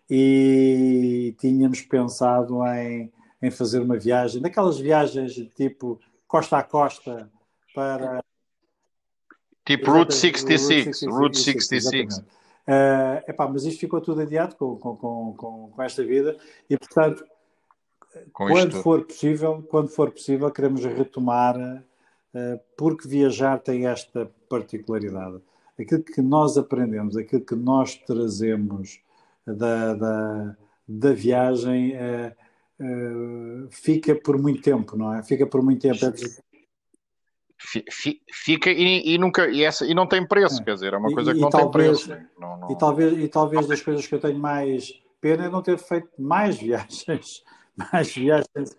[0.09, 3.11] e tínhamos pensado em,
[3.41, 7.31] em fazer uma viagem, daquelas viagens de tipo costa a costa
[7.73, 8.23] para.
[9.65, 12.17] Tipo Route 66, Route 66.
[12.17, 16.37] Uh, epá, mas isto ficou tudo adiado com, com, com, com esta vida
[16.69, 17.25] e, portanto,
[18.33, 18.83] com quando isto...
[18.83, 25.41] for possível, quando for possível, queremos retomar, uh, porque viajar tem esta particularidade.
[25.79, 28.99] Aquilo que nós aprendemos, aquilo que nós trazemos
[29.45, 30.57] da, da,
[30.87, 32.35] da viagem uh,
[32.79, 35.23] uh, fica por muito tempo, não é?
[35.23, 35.99] Fica por muito tempo.
[38.31, 40.63] Fica e, e, nunca e, essa, e não tem preço, é.
[40.63, 42.29] quer dizer, é uma coisa e, que não talvez, tem preço.
[42.39, 42.71] Não, não...
[42.71, 46.09] E talvez, e talvez das coisas que eu tenho mais pena é não ter feito
[46.17, 47.43] mais viagens.
[47.75, 48.75] Mais viagens.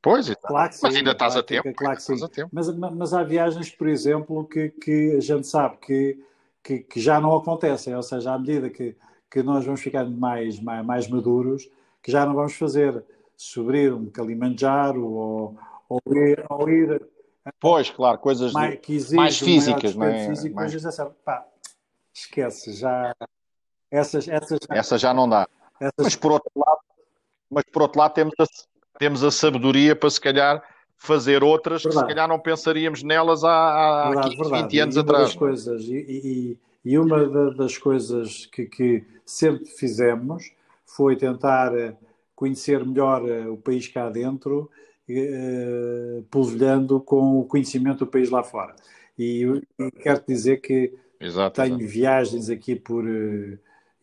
[0.00, 1.72] Pois, claro sim, mas ainda estás a tempo.
[1.74, 2.14] Claro que sim.
[2.52, 6.24] Mas, mas há viagens, por exemplo, que, que a gente sabe que,
[6.62, 8.96] que, que já não acontecem, ou seja, à medida que,
[9.30, 11.68] que nós vamos ficando mais, mais, mais maduros,
[12.06, 13.04] que já não vamos fazer
[13.36, 17.02] subir um Kilimanjaro ou, ou ir, ou ir
[17.58, 18.78] Pois, claro, coisas mais,
[19.12, 20.28] mais físicas, não é?
[20.28, 20.84] Físico, mais...
[20.84, 21.44] Mas, pá,
[22.14, 23.12] esquece, já
[23.90, 24.60] essas, essas.
[24.70, 25.48] Essa já não dá.
[25.80, 25.94] Essas...
[25.98, 26.78] Mas por outro lado,
[27.50, 28.44] mas por outro lado temos a,
[28.98, 30.62] temos a sabedoria para se calhar
[30.96, 32.04] fazer outras verdade.
[32.04, 34.62] que se calhar não pensaríamos nelas há, há verdade, 15, verdade.
[34.62, 35.34] 20 anos e atrás.
[35.34, 35.36] É?
[35.36, 40.52] Coisas, e, e, e, uma das coisas que, que sempre fizemos
[40.86, 41.96] foi tentar eh,
[42.34, 44.70] conhecer melhor eh, o país cá dentro
[45.08, 48.74] eh, polvilhando com o conhecimento do país lá fora.
[49.18, 49.44] E,
[49.78, 51.92] e quero dizer que exato, tenho exato.
[51.92, 53.04] viagens aqui por,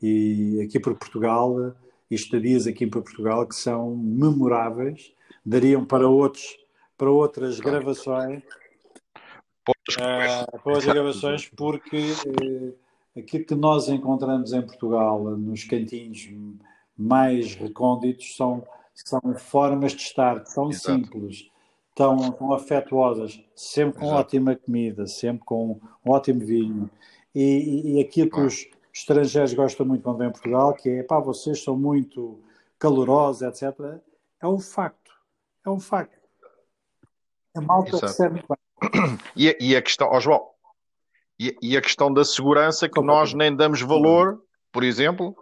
[0.01, 1.73] e, aqui por Portugal
[2.11, 5.13] e estadias aqui por Portugal que são memoráveis,
[5.45, 6.57] dariam para, outros,
[6.97, 8.43] para outras gravações.
[9.91, 12.75] Uh, para outras gravações, porque uh,
[13.17, 16.29] aquilo que nós encontramos em Portugal, nos cantinhos
[16.97, 18.63] mais recônditos, são
[18.93, 20.99] são formas de estar tão Exato.
[20.99, 21.49] simples,
[21.95, 24.19] tão, tão afetuosas, sempre com Exato.
[24.19, 26.89] ótima comida, sempre com um ótimo vinho.
[27.33, 31.03] E, e, e aquilo que os estrangeiros gostam muito quando vêm a Portugal, que é,
[31.03, 32.39] pá, vocês são muito
[32.77, 33.99] calorosos, etc.
[34.39, 35.11] É um facto.
[35.65, 36.21] É um facto.
[37.55, 38.57] A malta recebe muito bem.
[39.35, 40.49] E, e a questão, oh João,
[41.39, 45.35] e, e, a questão da segurança que nós nem damos valor, por exemplo,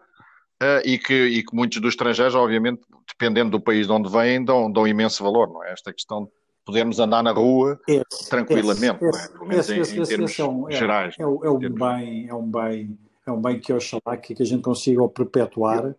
[0.61, 4.45] Uh, e, que, e que muitos dos estrangeiros, obviamente, dependendo do país de onde vêm,
[4.45, 5.73] dão, dão imenso valor, não é?
[5.73, 6.31] Esta questão de
[6.63, 9.27] podermos andar na rua esse, tranquilamente, esse, não é?
[9.29, 11.15] Pelo menos esse, em, em termos é um, gerais.
[11.17, 14.43] É, é, é, um bem, é, um bem, é um bem que oxalá que, que
[14.43, 15.95] a gente consiga perpetuar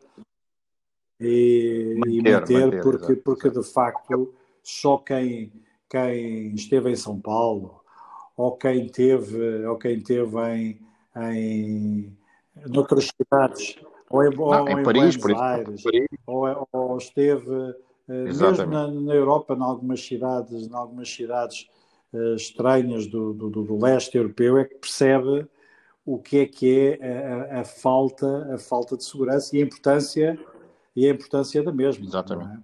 [1.19, 4.33] e manter, e manter, manter porque, porque de facto
[4.63, 5.53] só quem,
[5.91, 7.83] quem esteve em São Paulo
[8.37, 10.81] ou quem teve, ou quem teve em,
[11.17, 12.17] em
[12.69, 13.77] noutras cidades
[14.13, 16.07] ou em, não, em, em Paris, por Aires, Paris.
[16.27, 17.75] Ou, ou, esteve uh,
[18.07, 21.67] mesmo na, na, Europa, em algumas cidades, em algumas cidades
[22.13, 25.47] uh, estranhas do, do, do, leste europeu, é que percebe
[26.05, 30.39] o que é que é a, a, falta, a falta de segurança e a importância
[30.95, 32.05] e a importância da mesma.
[32.05, 32.63] Exatamente.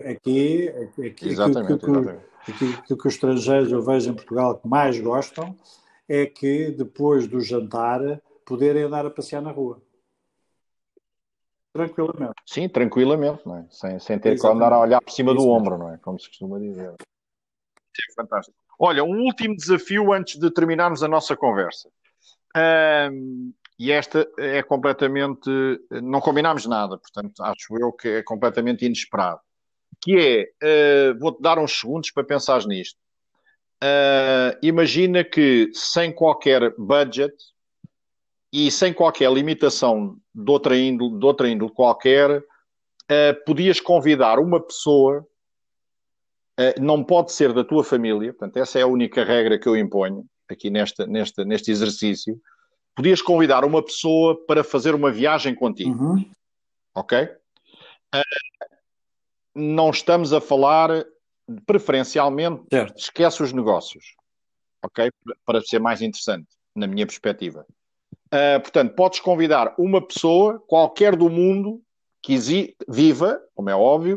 [0.00, 0.10] É?
[0.10, 0.68] Aqui,
[1.06, 2.24] aqui, exatamente, aquilo, que, exatamente.
[2.78, 5.54] Aquilo que os estrangeiros eu vejo em Portugal que mais gostam
[6.08, 8.00] é que depois do jantar
[8.46, 9.82] poderem andar a passear na rua.
[11.76, 12.34] Tranquilamente.
[12.46, 13.66] Sim, tranquilamente, não é?
[13.70, 14.40] sem, sem ter Exatamente.
[14.40, 15.98] que andar a olhar por cima do ombro, não é?
[15.98, 16.92] Como se costuma dizer.
[16.92, 18.56] É fantástico.
[18.78, 21.88] Olha, um último desafio antes de terminarmos a nossa conversa.
[22.56, 25.50] Um, e esta é completamente.
[26.02, 29.40] Não combinámos nada, portanto, acho eu que é completamente inesperado.
[30.00, 32.98] Que é, uh, vou-te dar uns segundos para pensares nisto.
[33.82, 37.34] Uh, imagina que sem qualquer budget,
[38.56, 44.58] e sem qualquer limitação de outra índole, de outra índole qualquer, uh, podias convidar uma
[44.58, 45.20] pessoa,
[46.58, 49.76] uh, não pode ser da tua família, portanto, essa é a única regra que eu
[49.76, 52.40] imponho aqui nesta, nesta, neste exercício.
[52.94, 56.02] Podias convidar uma pessoa para fazer uma viagem contigo.
[56.02, 56.30] Uhum.
[56.94, 57.24] Ok?
[57.24, 58.22] Uh,
[59.54, 61.04] não estamos a falar
[61.66, 62.98] preferencialmente, certo.
[62.98, 64.14] esquece os negócios.
[64.82, 65.10] Ok?
[65.44, 67.66] Para ser mais interessante, na minha perspectiva.
[68.36, 71.80] Uh, portanto, podes convidar uma pessoa, qualquer do mundo,
[72.22, 72.36] que
[72.86, 74.16] viva, como é óbvio,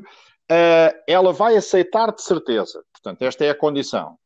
[0.52, 2.84] uh, ela vai aceitar de certeza.
[2.92, 4.18] Portanto, esta é a condição.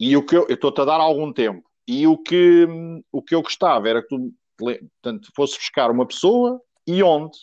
[0.00, 1.62] E o que eu estou-te a dar algum tempo.
[1.86, 2.66] E o que,
[3.10, 7.36] o que eu gostava era que tu portanto, fosse buscar uma pessoa e onde.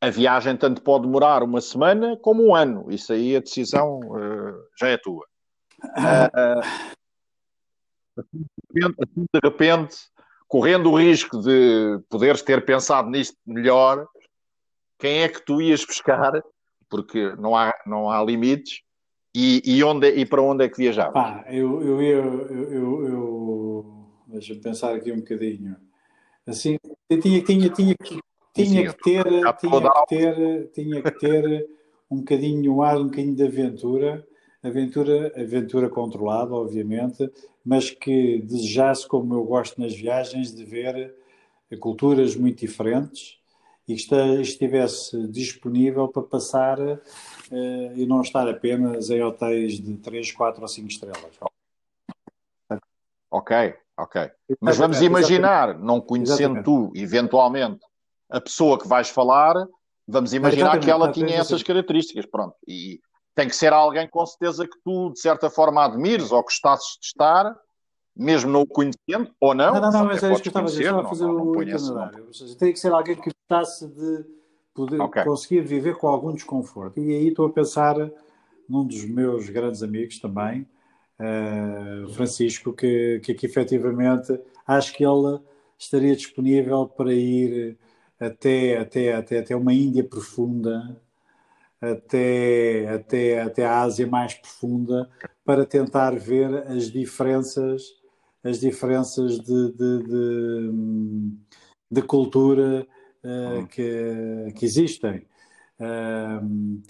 [0.00, 2.90] A viagem tanto pode demorar uma semana como um ano.
[2.90, 5.26] Isso aí a decisão uh, já é tua.
[8.16, 9.96] assim, de repente,
[10.48, 14.06] correndo o risco de poderes ter pensado nisto melhor,
[14.98, 16.42] quem é que tu ias buscar?
[16.88, 18.80] Porque não há, não há limites.
[19.34, 21.12] E, e, onde, e para onde é que viajavas?
[21.12, 23.06] Pá, eu, eu, eu, eu,
[24.26, 25.76] Deixa-me pensar aqui um bocadinho.
[26.46, 26.78] Assim,
[27.08, 27.94] tinha, tinha, tinha, tinha,
[28.54, 31.68] tinha que ter, tinha que ter, tinha que ter
[32.10, 34.26] um bocadinho ar, um bocadinho de aventura,
[34.66, 37.30] aventura, aventura controlada, obviamente,
[37.64, 41.14] mas que desejasse, como eu gosto nas viagens, de ver
[41.80, 43.38] culturas muito diferentes
[43.88, 47.00] e que estivesse disponível para passar uh,
[47.94, 51.38] e não estar apenas em hotéis de 3, 4 ou 5 estrelas.
[53.30, 54.30] Ok, ok.
[54.60, 55.86] Mas vamos imaginar, exatamente.
[55.86, 56.64] não conhecendo exatamente.
[56.64, 57.80] tu, eventualmente,
[58.28, 59.54] a pessoa que vais falar,
[60.06, 62.56] vamos imaginar que ela tinha essas características, pronto.
[62.66, 63.00] E
[63.36, 67.06] tem que ser alguém com certeza que tu, de certa forma, admires ou gostasses de
[67.08, 67.54] estar,
[68.16, 69.74] mesmo não o conhecendo, ou não.
[69.74, 71.46] Não, não, não mas é isso que eu estava a dizer, estava a fazer não,
[71.46, 72.26] o itinerário.
[72.58, 74.24] Tem que ser alguém que gostasse de
[74.74, 75.22] poder okay.
[75.22, 76.98] conseguir viver com algum desconforto.
[76.98, 77.94] E aí estou a pensar
[78.66, 80.66] num dos meus grandes amigos também,
[81.20, 85.40] uh, Francisco, que, que, que efetivamente acho que ele
[85.78, 87.76] estaria disponível para ir
[88.18, 90.96] até, até, até, até uma Índia profunda,
[91.80, 95.08] até, até, até a Ásia mais profunda,
[95.44, 97.82] para tentar ver as diferenças
[98.46, 100.72] as diferenças de, de, de,
[101.90, 102.86] de cultura
[103.24, 105.26] uh, que, que existem.
[105.80, 106.80] Uh,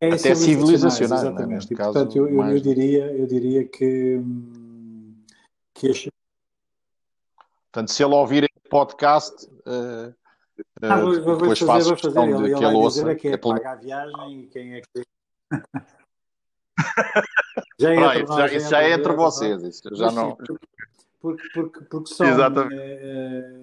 [0.00, 1.28] é Até civilizacionais, é?
[1.28, 1.70] exatamente.
[1.70, 1.74] Né?
[1.74, 2.56] E, portanto, eu, mais...
[2.56, 4.20] eu, diria, eu diria que,
[5.72, 6.10] que este...
[7.70, 10.12] Portanto, se ele ouvir este podcast, uh,
[10.82, 13.10] ah, vou, vou depois fazer, faço questão de ele, que ele ouça.
[13.10, 15.02] É que é, paga a viagem e quem é que...
[17.78, 20.36] já, é Pronto, já, isso já é entre vocês, isso já não.
[21.20, 22.26] Porque, porque, porque são.
[22.72, 23.62] É,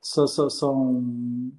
[0.00, 1.52] são, são, são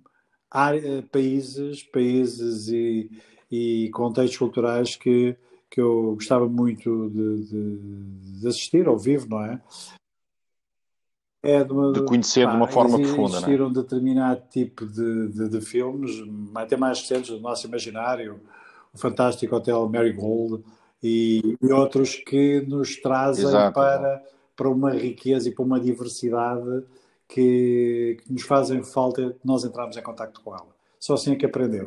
[1.12, 3.10] países, países e,
[3.50, 5.36] e contextos culturais que,
[5.72, 9.60] que eu gostava muito de, de, de assistir ao vivo, não é?
[11.44, 13.36] É de, uma, de conhecer pá, de uma forma profunda.
[13.38, 16.24] Existiram um determinado tipo de, de, de, filmes,
[16.56, 18.40] até mais recentes do nosso imaginário,
[18.94, 20.64] o fantástico Hotel Marigold,
[21.04, 23.74] e, e outros que nos trazem Exato.
[23.74, 24.24] para,
[24.56, 26.84] para uma riqueza e para uma diversidade
[27.28, 30.74] que, que nos fazem falta nós entrarmos em contato com ela.
[30.98, 31.86] Só assim é que aprendeu.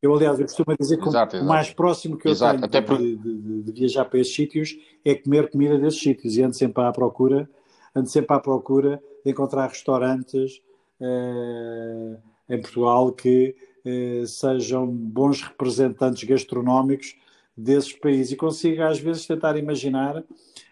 [0.00, 2.66] Eu, aliás, eu costumo dizer que exato, o mais próximo que eu exato.
[2.66, 2.98] tenho por...
[2.98, 6.82] de, de, de, viajar para esses sítios é comer comida desses sítios e ando sempre
[6.82, 7.48] à procura,
[7.94, 10.62] ando sempre à procura de encontrar restaurantes
[11.00, 12.16] eh,
[12.48, 17.16] em Portugal que eh, sejam bons representantes gastronómicos
[17.56, 18.32] desses países.
[18.32, 20.22] E consigo às vezes tentar imaginar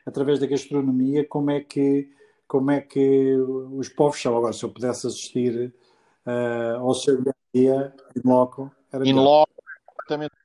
[0.06, 2.08] através da gastronomia como é que
[2.46, 3.36] como é que
[3.76, 4.36] os povos são.
[4.36, 5.72] Agora se eu pudesse assistir
[6.26, 7.22] uh, ao seu
[7.54, 9.52] dia em loco era in loco
[9.86, 10.39] completamente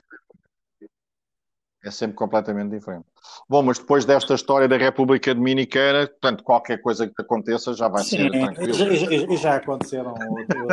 [1.85, 3.05] é sempre completamente diferente.
[3.47, 8.03] Bom, mas depois desta história da República Dominicana, portanto, qualquer coisa que aconteça já vai
[8.03, 8.73] Sim, ser tranquilo.
[8.73, 10.15] Já, já aconteceram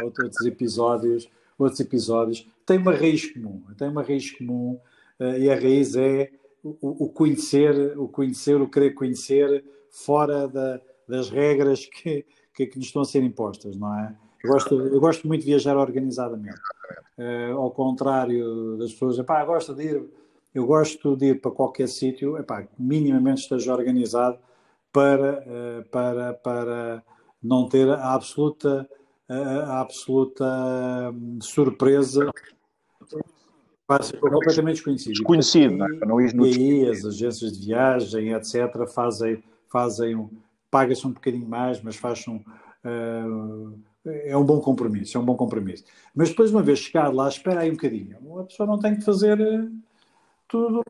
[0.02, 2.46] outros episódios, outros episódios.
[2.64, 4.78] Tem uma raiz comum, tem uma raiz comum
[5.20, 6.30] eh, e a raiz é
[6.64, 12.78] o, o, conhecer, o conhecer, o querer conhecer fora da, das regras que, que, que,
[12.78, 14.14] nos estão a ser impostas, não é?
[14.42, 16.58] Eu gosto, eu gosto muito de viajar organizadamente.
[17.16, 20.04] Uh, ao contrário das pessoas, epá, gosto de ir,
[20.55, 24.38] eu gosto de ir para qualquer sítio, epá, minimamente esteja organizado
[24.92, 27.03] para, uh, para, para
[27.42, 28.88] não ter a absoluta,
[29.28, 30.44] a absoluta
[31.12, 32.30] hum, surpresa
[33.86, 35.12] Passa completamente desconhecido.
[35.12, 36.07] Desconhecido, não, é?
[36.07, 40.30] não E aí as agências de viagem, etc., fazem, fazem
[40.70, 42.36] paga-se um bocadinho mais, mas faz um.
[42.36, 45.84] Uh, é um bom compromisso, é um bom compromisso.
[46.14, 48.16] Mas depois, uma vez chegar lá, espera aí um bocadinho.
[48.40, 49.68] A pessoa não tem que fazer eh,
[50.53, 50.82] tudo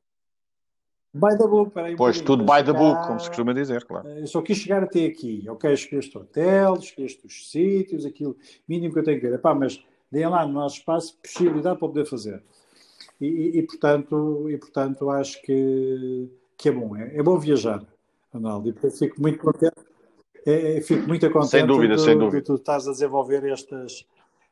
[1.14, 1.78] by the book.
[1.78, 4.08] Um pois, tudo by the book, como se costuma dizer, claro.
[4.08, 5.44] Eu só quis chegar até aqui.
[5.48, 8.36] Ok, escolheste hotel, escolheste os sítios, aquilo
[8.68, 9.36] mínimo que eu tenho que ver.
[9.36, 12.42] Epá, mas deem lá no nosso espaço possibilidade para poder fazer.
[13.20, 16.96] E, e, portanto, e portanto acho que, que é bom.
[16.96, 17.86] É, é bom viajar,
[18.32, 18.68] Ronaldo.
[18.68, 19.80] E fico muito contente.
[20.44, 22.40] É, é, fico muito contente sem dúvida, do, sem dúvida.
[22.40, 24.04] que tu estás a desenvolver estas,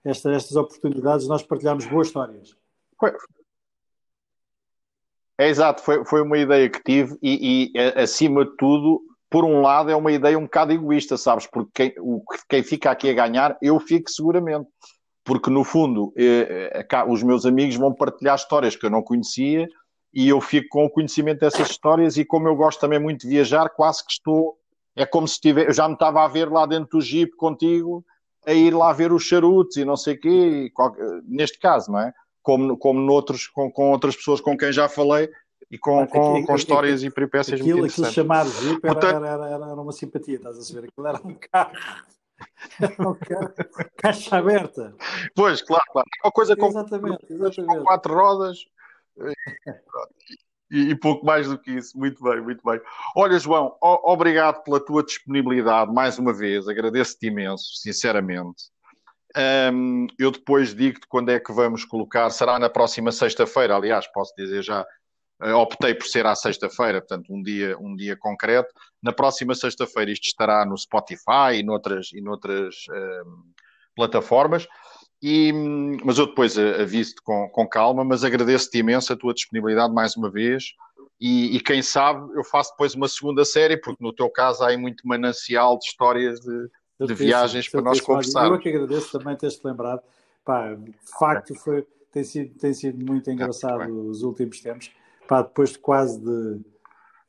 [0.04, 1.26] estas, estas oportunidades.
[1.26, 2.56] Nós partilhamos boas histórias.
[5.40, 9.62] É exato, foi, foi uma ideia que tive e, e, acima de tudo, por um
[9.62, 11.46] lado, é uma ideia um bocado egoísta, sabes?
[11.46, 14.68] Porque quem, o, quem fica aqui a ganhar, eu fico seguramente
[15.24, 19.66] porque no fundo eh, eh os meus amigos vão partilhar histórias que eu não conhecia
[20.12, 23.28] e eu fico com o conhecimento dessas histórias e como eu gosto também muito de
[23.28, 24.58] viajar, quase que estou,
[24.94, 28.04] é como se estiver, eu já me estava a ver lá dentro do Jeep contigo,
[28.46, 30.72] a ir lá ver os charutos e não sei o quê,
[31.26, 32.12] neste caso, não é?
[32.42, 35.30] Como, como noutros, com, com outras pessoas com quem já falei,
[35.70, 39.24] e com, com, com histórias e peripécias aquilo, muito aquilo chamar Jeep era, Portanto...
[39.24, 40.88] era, era, era, uma simpatia, estás a saber?
[40.88, 41.72] Aquilo era um carro.
[42.80, 43.52] Era um carro,
[43.98, 44.96] caixa aberta.
[45.34, 46.08] Pois, claro, claro.
[46.24, 47.66] Uma coisa com, exatamente, exatamente.
[47.66, 48.64] com quatro rodas
[50.70, 51.98] e, e, pouco mais do que isso.
[51.98, 52.80] Muito bem, muito bem.
[53.14, 56.66] Olha, João, obrigado pela tua disponibilidade mais uma vez.
[56.66, 58.70] Agradeço-te imenso, sinceramente.
[59.36, 62.30] Um, eu depois digo-te quando é que vamos colocar.
[62.30, 64.84] Será na próxima sexta-feira, aliás, posso dizer já.
[65.42, 68.68] Uh, optei por ser à sexta-feira, portanto, um dia, um dia concreto.
[69.02, 73.54] Na próxima sexta-feira isto estará no Spotify e noutras, e noutras uh,
[73.96, 74.66] plataformas.
[75.22, 75.52] E,
[76.04, 80.30] mas eu depois aviso-te com, com calma, mas agradeço-te imenso a tua disponibilidade mais uma
[80.30, 80.72] vez.
[81.20, 84.68] E, e, quem sabe eu faço depois uma segunda série, porque no teu caso há
[84.68, 86.70] aí muito manancial de histórias de,
[87.06, 88.50] de viagens para nós conversarmos.
[88.50, 90.02] Eu é que agradeço também teres-te lembrado.
[90.44, 94.90] Pá, de facto, foi, tem, sido, tem sido muito engraçado é, os últimos tempos.
[95.26, 96.60] Pá, depois de quase de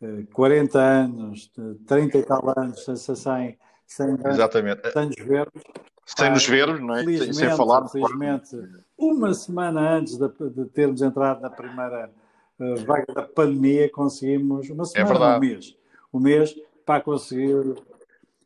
[0.01, 4.91] uh, 40 anos, de 30 e tal anos, sem, sem, sem, Exatamente.
[4.91, 5.63] sem nos vermos,
[6.05, 7.03] sem nos vermos, não é?
[7.03, 7.87] Sem, sem falar.
[7.87, 8.57] Felizmente,
[8.97, 12.11] uma semana antes de, de termos entrado na primeira
[12.59, 15.77] uh, vaga da pandemia, conseguimos, uma semana, é um mês,
[16.13, 16.55] um mês
[16.85, 17.75] para conseguir,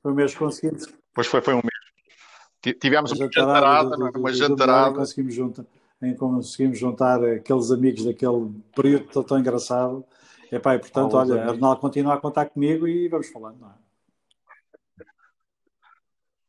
[0.04, 0.94] um mês conseguimos.
[1.16, 2.78] Pois foi, foi um mês.
[2.78, 4.96] Tivemos uma jantarada, uma jantarada.
[4.96, 5.66] Conseguimos juntar,
[6.20, 10.04] conseguimos juntar aqueles amigos daquele período tão, tão engraçado.
[10.52, 13.86] Epá, e, portanto, olha, Arnaldo continua a contar comigo e vamos falando, não é?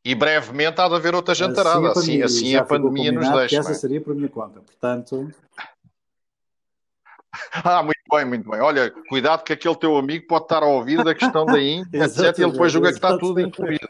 [0.03, 3.59] E brevemente há de haver outra jantarada, assim, assim, a pandemia nos deixa.
[3.59, 3.73] essa é?
[3.73, 5.29] seria por minha conta, portanto.
[7.53, 8.61] ah, muito bem, muito bem.
[8.61, 12.37] Olha, cuidado que aquele teu amigo pode estar a ouvir da questão da INC, etc.
[12.37, 13.89] E ele depois julga que está tudo incluído.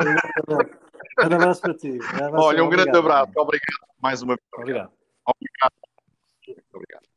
[0.00, 1.90] Um abraço para ti.
[1.90, 3.32] Um Olha, um obrigado, grande abraço.
[3.36, 4.48] Obrigado mais uma vez.
[4.54, 4.90] Obrigado.
[5.26, 5.72] Obrigado.
[6.72, 7.10] Obrigado.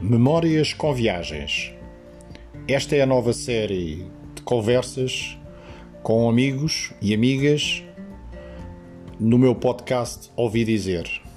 [0.00, 1.74] Memórias com Viagens.
[2.66, 5.36] Esta é a nova série de conversas
[6.02, 7.82] com amigos e amigas
[9.18, 11.27] no meu podcast Ouvi Dizer.